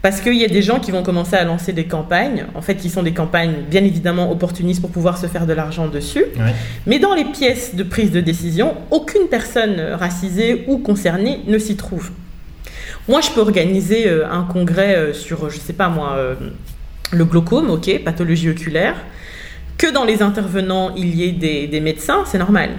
Parce 0.00 0.20
qu'il 0.20 0.34
y 0.34 0.44
a 0.44 0.48
des 0.48 0.62
gens 0.62 0.78
qui 0.78 0.92
vont 0.92 1.02
commencer 1.02 1.34
à 1.34 1.42
lancer 1.42 1.72
des 1.72 1.86
campagnes, 1.86 2.44
en 2.54 2.62
fait, 2.62 2.76
qui 2.76 2.90
sont 2.90 3.02
des 3.02 3.14
campagnes 3.14 3.54
bien 3.68 3.82
évidemment 3.82 4.30
opportunistes 4.30 4.80
pour 4.80 4.90
pouvoir 4.90 5.18
se 5.18 5.26
faire 5.26 5.46
de 5.46 5.52
l'argent 5.52 5.88
dessus. 5.88 6.24
Mais 6.86 6.98
dans 6.98 7.14
les 7.14 7.24
pièces 7.24 7.74
de 7.74 7.82
prise 7.82 8.10
de 8.12 8.20
décision, 8.20 8.74
aucune 8.90 9.28
personne 9.30 9.80
racisée 9.80 10.66
ou 10.68 10.78
concernée 10.78 11.40
ne 11.46 11.56
s'y 11.58 11.76
trouve. 11.76 12.10
Moi, 13.08 13.20
je 13.20 13.30
peux 13.30 13.40
organiser 13.40 14.08
euh, 14.08 14.26
un 14.30 14.44
congrès 14.44 14.96
euh, 14.96 15.12
sur, 15.12 15.50
je 15.50 15.58
sais 15.58 15.74
pas 15.74 15.88
moi, 15.88 16.14
euh, 16.16 16.34
le 17.12 17.24
glaucome, 17.24 17.70
ok, 17.70 18.02
pathologie 18.02 18.48
oculaire, 18.48 18.94
que 19.76 19.92
dans 19.92 20.04
les 20.04 20.22
intervenants, 20.22 20.94
il 20.96 21.14
y 21.14 21.24
ait 21.24 21.32
des, 21.66 21.80
médecins, 21.80 22.22
c'est 22.24 22.38
normal. 22.38 22.70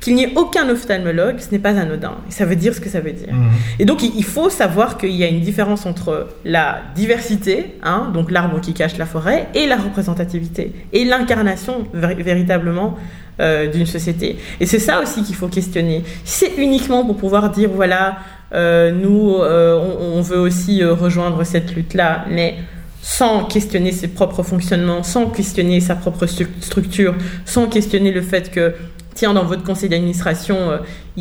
Qu'il 0.00 0.14
n'y 0.14 0.24
ait 0.24 0.32
aucun 0.36 0.68
ophtalmologue, 0.68 1.38
ce 1.38 1.50
n'est 1.52 1.58
pas 1.58 1.70
anodin. 1.70 2.16
ça 2.28 2.44
veut 2.44 2.54
dire 2.54 2.74
ce 2.74 2.80
que 2.80 2.90
ça 2.90 3.00
veut 3.00 3.12
dire. 3.12 3.32
Mhm. 3.32 3.50
Et 3.78 3.86
donc, 3.86 4.02
il 4.02 4.24
faut 4.24 4.50
savoir 4.50 4.98
qu'il 4.98 5.12
y 5.12 5.24
a 5.24 5.28
une 5.28 5.40
différence 5.40 5.86
entre 5.86 6.28
la 6.44 6.82
diversité, 6.94 7.76
hein, 7.82 8.10
donc 8.12 8.30
l'arbre 8.30 8.60
qui 8.60 8.74
cache 8.74 8.98
la 8.98 9.06
forêt, 9.06 9.48
et 9.54 9.66
la 9.66 9.76
représentativité, 9.76 10.72
et 10.92 11.04
l'incarnation 11.06 11.86
véritablement 11.94 12.98
d'une 13.38 13.84
société. 13.84 14.38
Et 14.60 14.66
c'est 14.66 14.78
ça 14.78 15.00
aussi 15.00 15.22
qu'il 15.22 15.34
faut 15.34 15.48
questionner. 15.48 16.04
C'est 16.24 16.56
uniquement 16.56 17.04
pour 17.04 17.16
pouvoir 17.18 17.50
dire, 17.50 17.68
voilà, 17.70 18.16
euh, 18.54 18.92
nous, 18.92 19.34
euh, 19.34 19.78
on, 20.00 20.20
veut 20.20 20.38
aussi 20.38 20.82
euh, 20.82 20.94
rejoindre 20.94 21.42
cette 21.44 21.74
lutte-là, 21.74 22.24
mais 22.30 22.56
sans 23.02 23.44
questionner 23.44 23.92
ses 23.92 24.08
propres 24.08 24.42
fonctionnements, 24.42 25.02
sans 25.02 25.26
questionner 25.26 25.80
sa 25.80 25.94
propre 25.94 26.26
structure, 26.26 27.14
sans 27.44 27.66
questionner 27.66 28.12
le 28.12 28.22
fait 28.22 28.50
que 28.50 28.74
tiens, 29.16 29.34
dans 29.34 29.44
votre 29.44 29.64
conseil 29.64 29.88
d'administration, 29.88 30.56
euh, 30.70 30.78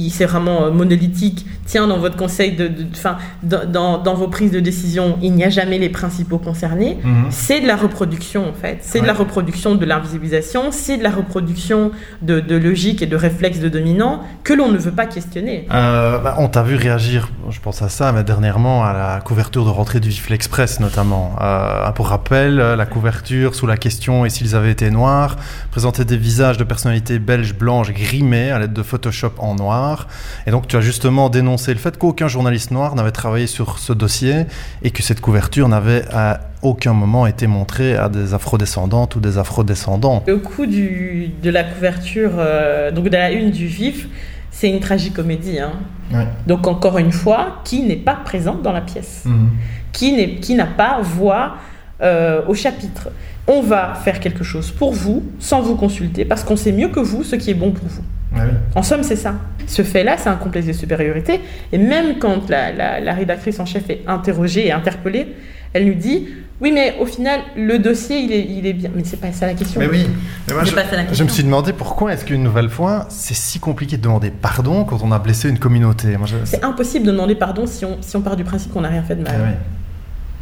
c'est 0.10 0.26
vraiment 0.26 0.66
euh, 0.66 0.72
monolithique. 0.72 1.46
Tiens, 1.66 1.88
dans 1.88 1.98
votre 1.98 2.18
conseil 2.18 2.52
de, 2.52 2.70
fin, 2.94 3.18
dans, 3.42 3.98
dans, 3.98 4.14
vos 4.14 4.28
prises 4.28 4.52
de 4.52 4.60
décision, 4.60 5.18
il 5.24 5.34
n'y 5.34 5.44
a 5.44 5.50
jamais 5.50 5.80
les 5.80 5.90
principaux 5.90 6.38
concernés. 6.38 7.00
Mhm. 7.04 7.26
C'est 7.32 7.62
de 7.62 7.68
la 7.68 7.76
reproduction, 7.76 8.48
en 8.48 8.54
fait. 8.54 8.80
C'est 8.82 9.02
de 9.02 9.08
la 9.08 9.14
reproduction 9.14 9.74
de 9.74 9.86
l'invisibilisation, 9.86 10.72
c'est 10.72 10.98
de 10.98 11.04
la 11.04 11.10
reproduction 11.10 11.92
de, 12.22 12.40
de, 12.40 12.56
logique 12.56 13.02
et 13.02 13.08
de 13.08 13.16
réflexes 13.16 13.60
de 13.60 13.70
dominants 13.70 14.22
que 14.44 14.54
l'on 14.54 14.72
ne 14.72 14.78
veut 14.78 14.92
pas 14.92 15.08
questionner. 15.08 15.68
Euh, 15.74 16.20
bah, 16.20 16.36
on 16.38 16.50
t'a 16.50 16.62
vu 16.62 16.76
réagir, 16.76 17.30
je 17.50 17.60
pense 17.60 17.82
à 17.82 17.90
ça, 17.90 18.12
mais 18.12 18.24
dernièrement, 18.24 18.84
à 18.84 18.94
la 18.94 19.22
couverture 19.22 19.66
de 19.66 19.70
rentrée 19.70 20.02
du 20.02 20.12
Gifle 20.12 20.34
Express, 20.34 20.80
notamment. 20.80 21.36
pour 21.96 22.10
rappel, 22.10 22.58
la 22.58 22.86
couverture 22.86 23.56
sous 23.56 23.66
la 23.66 23.78
question 23.78 24.26
«Et 24.28 24.30
s'ils 24.30 24.56
avaient 24.56 24.72
été 24.72 24.92
noirs?» 24.92 25.38
présentait 25.72 26.06
des 26.06 26.18
visages 26.18 26.58
de 26.58 26.64
personnalités 26.64 27.18
belges 27.18 27.56
blanches 27.56 27.85
grimée 27.94 28.52
à 28.52 28.60
l'aide 28.60 28.74
de 28.74 28.84
Photoshop 28.84 29.32
en 29.40 29.56
noir. 29.56 30.08
Et 30.48 30.52
donc 30.52 30.68
tu 30.68 30.76
as 30.78 30.82
justement 30.82 31.30
dénoncé 31.30 31.74
le 31.74 31.80
fait 31.80 31.98
qu'aucun 31.98 32.28
journaliste 32.28 32.72
noir 32.72 32.96
n'avait 32.96 33.12
travaillé 33.12 33.48
sur 33.48 33.80
ce 33.80 33.94
dossier 33.94 34.46
et 34.84 34.92
que 34.92 35.04
cette 35.04 35.22
couverture 35.22 35.68
n'avait 35.70 36.04
à 36.14 36.42
aucun 36.62 36.94
moment 36.94 37.28
été 37.28 37.48
montrée 37.48 37.96
à 37.96 38.10
des 38.10 38.34
afrodescendantes 38.34 39.16
ou 39.16 39.20
des 39.20 39.38
afrodescendants. 39.38 40.24
Le 40.28 40.38
coup 40.38 40.66
du, 40.66 41.30
de 41.44 41.50
la 41.50 41.64
couverture, 41.64 42.32
euh, 42.38 42.92
donc 42.92 43.06
de 43.06 43.16
la 43.18 43.32
une 43.32 43.52
du 43.52 43.68
vif, 43.68 44.08
c'est 44.52 44.70
une 44.70 44.80
tragicomédie. 44.80 45.60
Hein. 45.60 45.74
Ouais. 46.14 46.26
Donc 46.48 46.66
encore 46.68 46.98
une 46.98 47.12
fois, 47.12 47.58
qui 47.64 47.82
n'est 47.84 47.96
pas 47.96 48.16
présente 48.16 48.62
dans 48.62 48.72
la 48.72 48.82
pièce 48.82 49.24
Mhm. 49.26 49.50
qui 49.92 50.56
n'a 50.56 50.66
pas 50.66 51.00
voix 51.02 51.56
euh, 52.02 52.42
au 52.48 52.54
chapitre. 52.54 53.10
On 53.48 53.62
va 53.62 53.94
faire 54.04 54.20
quelque 54.20 54.44
chose 54.44 54.72
pour 54.72 54.94
vous 54.94 55.24
sans 55.40 55.62
vous 55.62 55.76
consulter 55.76 56.26
parce 56.26 56.44
qu'on 56.44 56.56
sait 56.56 56.72
mieux 56.72 56.90
que 56.90 57.00
vous 57.00 57.24
ce 57.24 57.36
qui 57.36 57.52
est 57.52 57.56
bon 57.56 57.72
pour 57.72 57.88
vous. 57.88 58.04
Ah 58.36 58.40
oui. 58.46 58.52
En 58.76 58.84
somme, 58.84 59.04
c'est 59.04 59.16
ça. 59.16 59.36
Ce 59.68 59.82
fait-là, 59.84 60.18
c'est 60.18 60.30
un 60.30 60.36
complexe 60.36 60.68
de 60.68 60.74
supériorité. 60.74 61.40
Et 61.72 61.78
même 61.78 62.18
quand 62.20 62.50
la, 62.50 62.72
la- 62.74 63.00
la 63.00 63.14
rédactrice 63.14 63.60
en 63.60 63.66
chef 63.66 63.90
est 63.90 64.02
interrogée 64.08 64.68
et 64.68 64.72
interpellée, 64.72 65.28
elle 65.74 65.86
nous 65.88 65.94
dit 65.94 66.28
Oui, 66.60 66.72
mais 66.74 66.96
au 67.00 67.06
final, 67.06 67.40
le 67.56 67.78
dossier, 67.80 68.20
il 68.20 68.32
est, 68.34 68.46
il 68.50 68.66
est 68.66 68.74
bien. 68.74 68.90
Mais 68.96 69.04
c'est 69.06 69.20
pas 69.22 69.32
ça 69.32 69.46
la 69.46 69.54
question. 69.54 69.80
Mais 69.80 69.88
oui, 69.88 70.08
mais 70.48 70.54
moi, 70.54 70.64
C'est 70.66 70.72
je, 70.72 70.76
pas 70.76 70.84
ça 70.86 70.96
la 70.96 71.04
je 71.04 71.08
question. 71.10 71.26
me 71.26 71.30
suis 71.30 71.44
demandé 71.44 71.72
pourquoi 71.72 72.14
est-ce 72.14 72.26
qu'une 72.26 72.44
nouvelle 72.44 72.70
fois, 72.70 73.06
c'est 73.10 73.36
si 73.36 73.60
compliqué 73.60 73.96
de 73.98 74.02
demander 74.02 74.32
pardon 74.32 74.84
quand 74.86 75.02
on 75.04 75.12
a 75.12 75.20
blessé 75.20 75.50
une 75.50 75.60
communauté? 75.60 76.18
Moi, 76.18 76.28
je- 76.28 76.36
C'est 76.46 76.64
impossible 76.64 77.06
de 77.06 77.12
demander 77.12 77.36
pardon 77.36 77.68
si 77.68 77.86
on, 77.86 77.98
si 78.02 78.16
on 78.18 78.22
part 78.22 78.36
du 78.36 78.44
principe 78.44 78.74
qu'on 78.74 78.82
n'a 78.82 78.90
rien 78.90 79.04
fait 79.04 79.16
de 79.16 79.24
mal. 79.24 79.34
Ah. 79.38 79.54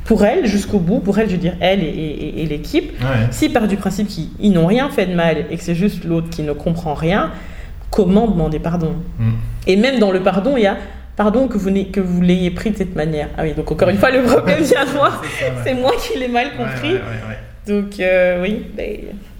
Pour 0.05 0.25
elle, 0.25 0.45
jusqu'au 0.45 0.79
bout, 0.79 0.99
pour 0.99 1.17
elle, 1.19 1.27
je 1.29 1.33
veux 1.35 1.41
dire, 1.41 1.55
elle 1.61 1.81
et, 1.81 1.87
et- 1.87 2.43
et 2.43 2.45
l'équipe, 2.45 2.91
Ouais. 3.01 3.27
S'ils 3.31 3.53
partent 3.53 3.67
du 3.69 3.77
principe 3.77 4.07
qu'ils 4.07 4.29
ils 4.39 4.51
n'ont 4.51 4.65
rien 4.67 4.89
fait 4.89 5.05
de 5.05 5.13
mal 5.15 5.45
et 5.49 5.55
que 5.57 5.63
c'est 5.63 5.75
juste 5.75 6.03
l'autre 6.03 6.29
qui 6.29 6.41
ne 6.43 6.51
comprend 6.53 6.93
rien, 6.93 7.31
comment 7.89 8.27
demander 8.27 8.59
pardon? 8.59 8.95
Mm. 9.19 9.31
Et 9.67 9.75
même 9.77 9.99
dans 9.99 10.11
le 10.11 10.19
pardon, 10.21 10.55
il 10.57 10.63
y 10.63 10.67
a 10.67 10.77
pardon 11.15 11.47
que 11.47 11.57
vous, 11.57 11.69
n'ayez- 11.69 11.87
que 11.87 12.01
vous 12.01 12.21
l'ayez 12.21 12.51
pris 12.51 12.71
de 12.71 12.77
cette 12.77 12.95
manière. 12.95 13.29
Ah 13.37 13.43
oui, 13.43 13.53
donc 13.53 13.71
encore 13.71 13.87
une 13.89 13.97
fois, 13.97 14.11
le 14.11 14.23
problème 14.23 14.61
vient 14.63 14.81
à 14.81 14.93
moi. 14.93 15.11
C'est 15.63 15.73
moi 15.75 15.91
qui 16.01 16.17
l'ai 16.19 16.27
mal 16.27 16.47
compris. 16.57 16.93
Ouais, 16.93 16.99
ouais. 16.99 17.37
Donc 17.73 17.99
euh, 17.99 18.41
oui, 18.43 18.65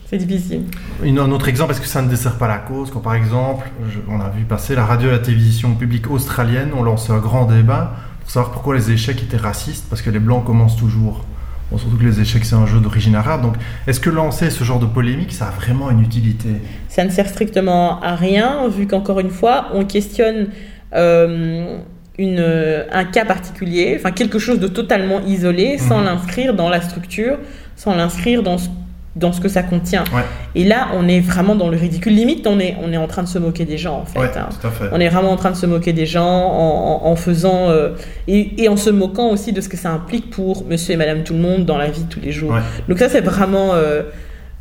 c'est 0.05 0.17
difficile. 0.17 0.61
Un 1.03 1.31
autre 1.31 1.47
exemple, 1.49 1.71
est-ce 1.71 1.81
que 1.81 1.87
ça 1.87 2.01
ne 2.01 2.07
dessert 2.09 2.37
pas 2.37 2.47
la 2.47 2.59
cause 2.59 2.89
Quand 2.91 2.99
par 3.01 3.15
exemple, 3.15 3.67
je- 3.91 3.99
on 4.09 4.21
a 4.21 4.29
vu 4.29 4.43
passer 4.43 4.75
la 4.75 4.85
radio 4.85 5.09
et 5.09 5.11
la 5.13 5.19
télévision 5.19 5.73
publique 5.75 6.09
australienne 6.09 6.69
ont 6.77 6.83
lancé 6.83 7.11
un 7.11 7.17
grand 7.17 7.45
débat 7.45 7.93
pour 8.23 8.31
savoir 8.31 8.51
pourquoi 8.51 8.75
les 8.75 8.91
échecs 8.91 9.21
étaient 9.21 9.37
racistes, 9.37 9.85
parce 9.89 10.01
que 10.01 10.09
les 10.09 10.19
blancs 10.19 10.43
commencent 10.45 10.77
toujours. 10.77 11.23
Bon, 11.71 11.77
surtout 11.77 11.97
que 11.97 12.03
les 12.03 12.19
échecs 12.19 12.45
c'est 12.45 12.55
un 12.55 12.65
jeu 12.65 12.79
d'origine 12.79 13.15
arabe. 13.15 13.41
Donc, 13.41 13.55
est-ce 13.87 13.99
que 13.99 14.09
lancer 14.09 14.49
ce 14.49 14.63
genre 14.63 14.79
de 14.79 14.85
polémique, 14.85 15.31
ça 15.33 15.47
a 15.47 15.51
vraiment 15.51 15.89
une 15.89 16.01
utilité? 16.01 16.49
Ça 16.89 17.03
ne 17.03 17.09
sert 17.09 17.27
strictement 17.27 18.01
à 18.01 18.15
rien, 18.15 18.67
vu 18.67 18.85
qu'encore 18.87 19.19
une 19.19 19.29
fois, 19.29 19.67
on 19.73 19.83
questionne 19.85 20.49
euh, 20.93 21.77
une, 22.19 22.85
un 22.91 23.05
cas 23.05 23.25
particulier, 23.25 23.95
enfin 23.99 24.11
quelque 24.11 24.37
chose 24.39 24.59
de 24.59 24.67
totalement 24.67 25.19
isolé, 25.21 25.77
sans 25.77 25.99
Mhm. 25.99 26.05
l'inscrire 26.05 26.53
dans 26.53 26.69
la 26.69 26.81
structure, 26.81 27.37
sans 27.75 27.95
l'inscrire 27.95 28.43
dans 28.43 28.57
ce, 28.59 28.69
dans 29.15 29.31
ce 29.31 29.39
que 29.39 29.47
ça 29.47 29.61
contient. 29.61 30.03
Ouais. 30.05 30.23
Et 30.55 30.63
là, 30.63 30.87
on 30.95 31.07
est 31.07 31.19
vraiment 31.19 31.55
dans 31.55 31.69
le 31.69 31.77
ridicule. 31.77 32.13
Limite, 32.15 32.47
on 32.47 32.59
est, 32.59 32.75
on 32.83 32.91
est 32.91 32.97
en 32.97 33.05
train 33.07 33.21
de 33.21 33.27
se 33.27 33.37
moquer 33.37 33.63
des 33.63 33.77
gens, 33.77 33.99
en 33.99 34.05
fait. 34.05 34.17
Ouais, 34.19 34.31
hein. 34.35 34.49
fait. 34.71 34.85
On 34.91 34.99
est 34.99 35.07
vraiment 35.09 35.29
en 35.31 35.35
train 35.35 35.51
de 35.51 35.55
se 35.55 35.67
moquer 35.67 35.93
des 35.93 36.07
gens 36.07 36.25
en, 36.25 37.03
en- 37.03 37.07
en 37.11 37.15
faisant 37.15 37.69
euh, 37.69 37.89
et, 38.27 38.63
et 38.63 38.69
en 38.69 38.75
se 38.77 38.89
moquant 38.89 39.29
aussi 39.29 39.53
de 39.53 39.61
ce 39.61 39.69
que 39.69 39.77
ça 39.77 39.91
implique 39.91 40.31
pour 40.31 40.65
Monsieur 40.65 40.93
et 40.95 40.97
Madame 40.97 41.23
tout 41.23 41.33
le 41.33 41.39
monde 41.39 41.65
dans 41.65 41.77
la 41.77 41.89
vie 41.91 42.03
de 42.03 42.09
tous 42.09 42.21
les 42.21 42.31
jours. 42.31 42.53
Ouais. 42.53 42.61
Donc 42.89 42.97
ça, 42.97 43.07
c'est 43.07 43.21
vraiment, 43.21 43.75
euh, 43.75 44.01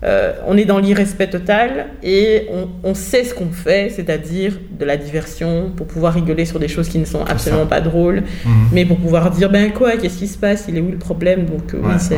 euh, 0.04 0.32
on 0.46 0.58
est 0.58 0.66
dans 0.66 0.78
l'irrespect 0.80 1.28
total 1.30 1.86
et 2.02 2.48
on, 2.52 2.68
on 2.90 2.94
sait 2.94 3.24
ce 3.24 3.34
qu'on 3.34 3.52
fait, 3.52 3.88
c'est-à-dire 3.88 4.58
de 4.78 4.84
la 4.84 4.98
diversion 4.98 5.70
pour 5.74 5.86
pouvoir 5.86 6.12
rigoler 6.12 6.44
sur 6.44 6.58
des 6.58 6.68
choses 6.68 6.88
qui 6.90 6.98
ne 6.98 7.04
sont 7.06 7.24
absolument 7.24 7.66
pas 7.66 7.80
drôles, 7.80 8.22
Mhm. 8.44 8.52
mais 8.72 8.84
pour 8.84 8.98
pouvoir 8.98 9.30
dire 9.30 9.48
ben 9.48 9.72
quoi, 9.72 9.92
qu'est-ce 9.96 10.18
qui 10.18 10.28
se 10.28 10.36
passe, 10.36 10.66
il 10.68 10.76
est 10.76 10.80
où 10.80 10.90
le 10.90 10.98
problème? 10.98 11.46
Donc 11.46 11.72
oui, 11.72 11.94
c'est. 11.98 12.16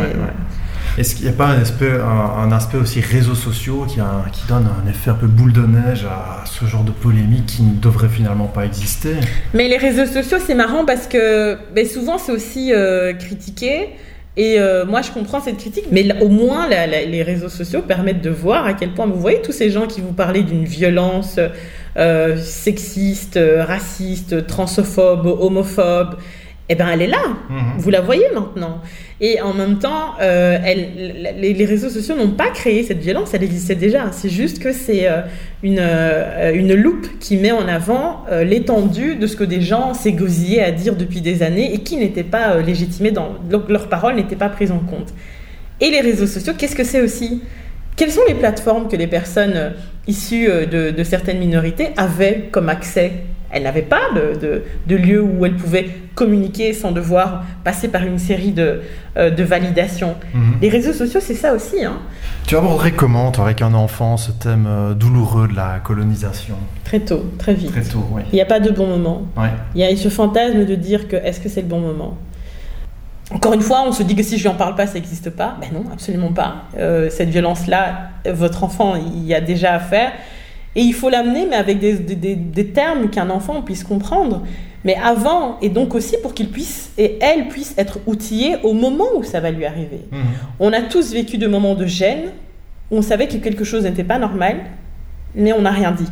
Est-ce 0.96 1.16
qu'il 1.16 1.24
n'y 1.24 1.30
a 1.32 1.34
pas 1.34 1.48
un 1.48 2.52
aspect, 2.52 2.78
aussi 2.78 3.00
réseaux 3.00 3.34
sociaux 3.34 3.84
qui, 3.88 3.96
donne 4.48 4.66
un 4.66 4.88
effet 4.88 5.10
un 5.10 5.14
peu 5.14 5.26
boule 5.26 5.52
de 5.52 5.66
neige 5.66 6.04
à 6.04 6.44
ce 6.46 6.66
genre 6.66 6.84
de 6.84 6.92
polémique 6.92 7.46
qui 7.46 7.62
ne 7.62 7.74
devrait 7.74 8.08
finalement 8.08 8.46
pas 8.46 8.64
exister? 8.64 9.16
Mais 9.54 9.68
les 9.68 9.76
réseaux 9.76 10.06
sociaux, 10.06 10.38
c'est 10.44 10.54
marrant 10.54 10.84
parce 10.84 11.08
que 11.08 11.56
ben, 11.74 11.84
souvent, 11.84 12.18
c'est 12.18 12.30
aussi 12.30 12.72
euh, 12.72 13.12
critiqué. 13.12 13.90
Et 14.36 14.58
euh, 14.58 14.84
moi, 14.84 15.02
je 15.02 15.10
comprends 15.10 15.40
cette 15.40 15.58
critique, 15.58 15.86
mais 15.90 16.06
au 16.20 16.28
moins, 16.28 16.68
les 16.68 17.22
réseaux 17.22 17.48
sociaux 17.48 17.82
permettent 17.82 18.22
de 18.22 18.30
voir 18.30 18.66
à 18.66 18.74
quel 18.74 18.90
point, 18.90 19.06
vous 19.06 19.20
voyez, 19.20 19.40
tous 19.42 19.52
ces 19.52 19.70
gens 19.70 19.86
qui 19.86 20.00
vous 20.00 20.12
parlaient 20.12 20.42
d'une 20.42 20.64
violence 20.64 21.38
euh, 21.96 22.36
sexiste, 22.36 23.38
raciste, 23.60 24.46
transphobe, 24.46 25.26
homophobe, 25.26 26.16
eh 26.68 26.74
ben, 26.74 26.88
elle 26.92 27.02
est 27.02 27.06
là. 27.06 27.22
Mhm. 27.50 27.58
Vous 27.78 27.90
la 27.90 28.00
voyez 28.00 28.24
maintenant. 28.34 28.80
Et 29.20 29.40
en 29.40 29.52
même 29.52 29.78
temps, 29.78 30.14
euh, 30.20 30.56
elle- 30.64 31.36
les, 31.40 31.52
les 31.52 31.64
réseaux 31.66 31.90
sociaux 31.90 32.16
n'ont 32.16 32.30
pas 32.30 32.50
créé 32.50 32.82
cette 32.82 32.98
violence, 33.00 33.34
elle 33.34 33.42
existait 33.44 33.74
déjà. 33.74 34.10
C'est 34.12 34.30
juste 34.30 34.60
que 34.60 34.72
c'est 34.72 35.06
euh, 35.08 35.20
une, 35.62 35.78
euh, 35.78 36.52
une 36.54 36.74
loupe 36.74 37.06
qui 37.20 37.36
met 37.36 37.52
en 37.52 37.68
avant 37.68 38.24
l'étendue 38.42 39.14
de 39.16 39.26
ce 39.26 39.36
que 39.36 39.44
des 39.44 39.60
gens 39.60 39.92
s'égosillaient 39.94 40.62
à 40.64 40.70
dire 40.72 40.96
depuis 40.96 41.20
des 41.20 41.42
années 41.42 41.74
et 41.74 41.78
qui 41.80 41.96
n'étaient 41.96 42.22
pas 42.24 42.56
légitimés, 42.60 43.10
dans, 43.12 43.34
donc 43.50 43.68
leurs 43.68 43.88
paroles 43.88 44.14
n'étaient 44.16 44.34
pas 44.36 44.48
prises 44.48 44.72
en 44.72 44.78
compte. 44.80 45.12
Et 45.80 45.90
les 45.90 46.00
réseaux 46.00 46.26
sociaux, 46.26 46.54
qu'est-ce 46.56 46.76
que 46.76 46.84
c'est 46.84 47.00
aussi? 47.02 47.42
Quelles 47.96 48.10
sont 48.10 48.22
les 48.26 48.34
plateformes 48.34 48.88
que 48.88 48.96
les 48.96 49.06
personnes 49.06 49.72
issues 50.08 50.48
de, 50.48 50.90
de 50.90 51.04
certaines 51.04 51.38
minorités 51.38 51.88
avaient 51.96 52.48
comme 52.50 52.68
accès 52.68 53.12
Elles 53.54 53.62
n'avaient 53.62 53.82
pas 53.82 54.10
de, 54.14 54.38
de, 54.38 54.62
de 54.86 54.96
lieu 54.96 55.22
où 55.22 55.46
elles 55.46 55.56
pouvaient 55.56 55.88
communiquer 56.16 56.72
sans 56.72 56.90
devoir 56.90 57.44
passer 57.62 57.88
par 57.88 58.02
une 58.02 58.18
série 58.18 58.50
de, 58.50 58.82
euh, 59.16 59.30
de 59.30 59.42
validations. 59.44 60.16
Mhm. 60.34 60.56
Les 60.60 60.68
réseaux 60.68 60.92
sociaux, 60.92 61.20
c'est 61.22 61.34
ça 61.34 61.54
aussi. 61.54 61.84
Hein. 61.84 61.98
Tu 62.46 62.56
aborderais 62.56 62.90
comment, 62.92 63.30
toi, 63.30 63.44
avec 63.44 63.62
un 63.62 63.72
enfant, 63.74 64.16
ce 64.16 64.32
thème 64.32 64.66
euh, 64.68 64.94
douloureux 64.94 65.46
de 65.48 65.54
la 65.54 65.80
colonisation? 65.82 66.56
Très 66.84 67.00
tôt, 67.00 67.24
très 67.38 67.54
vite. 67.54 67.70
Très 67.70 67.82
tôt, 67.82 68.04
oui. 68.10 68.22
Il 68.32 68.34
n'y 68.34 68.42
a 68.42 68.46
pas 68.46 68.60
de 68.60 68.70
bon 68.70 68.86
moment. 68.88 69.22
Ouais. 69.36 69.50
Il 69.74 69.80
y 69.80 69.84
a 69.84 69.96
ce 69.96 70.08
fantasme 70.08 70.64
de 70.64 70.74
dire 70.74 71.06
que 71.08 71.16
est-ce 71.16 71.40
que 71.40 71.48
c'est 71.48 71.62
le 71.62 71.68
bon 71.68 71.80
moment? 71.80 72.18
Encore 73.30 73.54
une 73.54 73.62
fois, 73.62 73.84
on 73.86 73.92
se 73.92 74.02
dit 74.02 74.14
que 74.14 74.22
si 74.22 74.36
je 74.36 74.42
lui 74.42 74.48
en 74.48 74.54
parle 74.54 74.74
pas, 74.74 74.86
ça 74.86 74.94
n'existe 74.94 75.30
pas. 75.30 75.56
Ben 75.60 75.68
non, 75.72 75.84
absolument 75.92 76.32
pas. 76.32 76.56
Euh, 76.78 77.08
cette 77.08 77.30
violence-là, 77.30 78.10
votre 78.30 78.64
enfant, 78.64 78.96
il 78.96 79.24
y 79.24 79.32
a 79.32 79.40
déjà 79.40 79.72
à 79.72 79.78
faire. 79.78 80.12
Et 80.76 80.80
il 80.82 80.92
faut 80.94 81.08
l'amener, 81.10 81.46
mais 81.48 81.56
avec 81.56 81.78
des, 81.78 81.94
des- 81.94 82.16
des- 82.16 82.34
des 82.36 82.66
termes 82.68 83.08
qu'un 83.10 83.30
enfant 83.30 83.62
puisse 83.62 83.84
comprendre. 83.84 84.42
Mais 84.84 84.96
avant, 85.02 85.58
et 85.62 85.68
donc 85.70 85.94
aussi 85.94 86.16
pour 86.22 86.34
qu'il 86.34 86.48
puisse, 86.50 86.90
et 86.98 87.18
elle 87.22 87.48
puisse 87.48 87.74
être 87.78 88.00
outillée 88.06 88.56
au 88.64 88.72
moment 88.74 89.06
où 89.16 89.22
ça 89.22 89.40
va 89.40 89.50
lui 89.50 89.64
arriver. 89.64 90.00
Mhm. 90.12 90.20
On 90.60 90.72
a 90.72 90.82
tous 90.82 91.12
vécu 91.12 91.38
de 91.38 91.46
moments 91.46 91.74
de 91.74 91.86
gêne 91.86 92.24
où 92.90 92.98
on 92.98 93.02
savait 93.02 93.28
que 93.28 93.36
quelque 93.38 93.64
chose 93.64 93.84
n'était 93.84 94.04
pas 94.04 94.18
normal, 94.18 94.56
mais 95.34 95.52
on 95.54 95.62
n'a 95.62 95.70
rien 95.70 95.90
dit. 95.92 96.08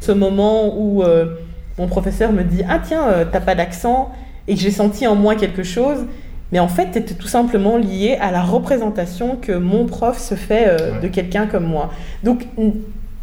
Ce 0.00 0.12
moment 0.12 0.78
où 0.78 1.02
euh, 1.02 1.34
mon 1.76 1.86
professeur 1.86 2.32
me 2.32 2.44
dit 2.44 2.62
Ah, 2.68 2.80
tiens, 2.82 3.08
euh, 3.08 3.24
t'as 3.30 3.40
pas 3.40 3.54
d'accent, 3.54 4.10
et 4.46 4.54
que 4.54 4.60
j'ai 4.60 4.70
senti 4.70 5.06
en 5.06 5.14
moi 5.14 5.34
quelque 5.34 5.62
chose, 5.64 6.06
mais 6.50 6.60
en 6.60 6.68
fait, 6.68 6.88
c'était 6.94 7.12
tout 7.12 7.26
simplement 7.28 7.76
lié 7.76 8.16
à 8.22 8.30
la 8.30 8.40
représentation 8.42 9.36
que 9.36 9.52
mon 9.52 9.84
prof 9.84 10.16
se 10.18 10.34
fait 10.34 10.66
euh, 10.68 10.92
Ouais. 10.94 11.00
de 11.02 11.08
quelqu'un 11.08 11.46
comme 11.46 11.66
moi. 11.66 11.90
Donc, 12.24 12.46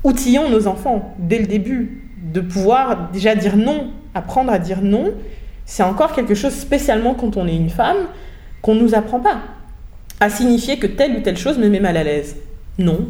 outillons 0.06 0.50
nos 0.50 0.68
enfants 0.68 1.16
dès 1.20 1.40
le 1.40 1.48
début 1.48 2.04
de 2.34 2.40
pouvoir 2.40 3.12
déjà 3.12 3.36
dire 3.36 3.58
non, 3.58 3.92
apprendre 4.14 4.52
à 4.52 4.60
dire 4.60 4.82
non. 4.82 5.14
C'est 5.66 5.84
encore 5.84 6.14
quelque 6.14 6.36
chose, 6.36 6.54
spécialement 6.54 7.16
quand 7.16 7.38
on 7.38 7.48
est 7.48 7.56
une 7.56 7.70
femme, 7.72 7.98
qu'on 8.62 8.76
ne 8.76 8.82
nous 8.82 8.96
apprend 8.96 9.20
pas. 9.20 9.40
À 10.20 10.30
signifier 10.30 10.78
que 10.78 10.88
telle 10.88 11.18
ou 11.18 11.22
telle 11.22 11.38
chose 11.38 11.58
me 11.58 11.70
met 11.70 11.80
mal 11.80 11.98
à 11.98 12.04
l'aise. 12.04 12.38
Non. 12.78 13.08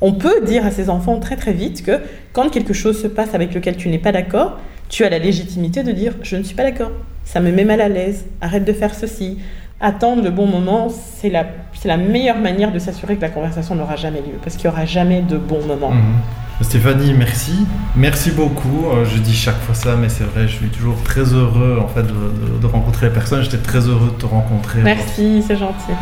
On 0.00 0.12
peut 0.12 0.44
dire 0.44 0.64
à 0.64 0.70
ses 0.70 0.90
enfants 0.90 1.18
très 1.18 1.36
très 1.36 1.52
vite 1.52 1.84
que 1.84 2.00
quand 2.32 2.48
quelque 2.50 2.72
chose 2.72 3.00
se 3.00 3.08
passe 3.08 3.34
avec 3.34 3.52
lequel 3.52 3.76
tu 3.76 3.88
n'es 3.88 3.98
pas 3.98 4.12
d'accord, 4.12 4.58
tu 4.88 5.04
as 5.04 5.10
la 5.10 5.18
légitimité 5.18 5.82
de 5.82 5.92
dire 5.92 6.14
je 6.22 6.36
ne 6.36 6.42
suis 6.42 6.54
pas 6.54 6.64
d'accord, 6.64 6.92
ça 7.24 7.40
me 7.40 7.50
met 7.50 7.64
mal 7.64 7.80
à 7.80 7.88
l'aise, 7.88 8.26
arrête 8.40 8.64
de 8.64 8.72
faire 8.72 8.94
ceci. 8.94 9.38
Attendre 9.82 10.22
le 10.22 10.30
bon 10.30 10.46
moment, 10.46 10.88
c'est 10.88 11.28
la, 11.28 11.96
meilleure 11.96 12.38
manière 12.38 12.70
de 12.72 12.78
s'assurer 12.78 13.16
que 13.16 13.22
la 13.22 13.28
conversation 13.30 13.74
n'aura 13.74 13.96
jamais 13.96 14.20
lieu, 14.20 14.38
parce 14.42 14.56
qu'il 14.56 14.70
n'y 14.70 14.74
aura 14.74 14.84
jamais 14.86 15.22
de 15.22 15.36
bon 15.36 15.60
moment. 15.66 15.90
Mhm. 15.90 16.00
Stéphanie, 16.60 17.12
merci. 17.18 17.66
Merci 17.96 18.30
beaucoup. 18.30 18.86
Euh, 18.92 19.04
je 19.04 19.18
dis 19.18 19.34
chaque 19.34 19.58
fois 19.62 19.74
ça, 19.74 19.96
mais 19.96 20.08
c'est 20.08 20.22
vrai, 20.22 20.42
je 20.46 20.54
suis 20.54 20.68
toujours 20.68 21.02
très 21.02 21.22
heureux 21.34 21.80
en 21.82 21.88
fait 21.88 22.02
de, 22.04 22.08
de- 22.12 22.58
de 22.60 22.66
rencontrer 22.66 23.06
les 23.08 23.12
personnes. 23.12 23.42
J'étais 23.42 23.56
très 23.58 23.80
heureux 23.88 24.12
de 24.16 24.20
te 24.20 24.26
rencontrer. 24.26 24.80
Merci, 24.82 25.42
c'est 25.44 25.56
gentil. 25.56 25.92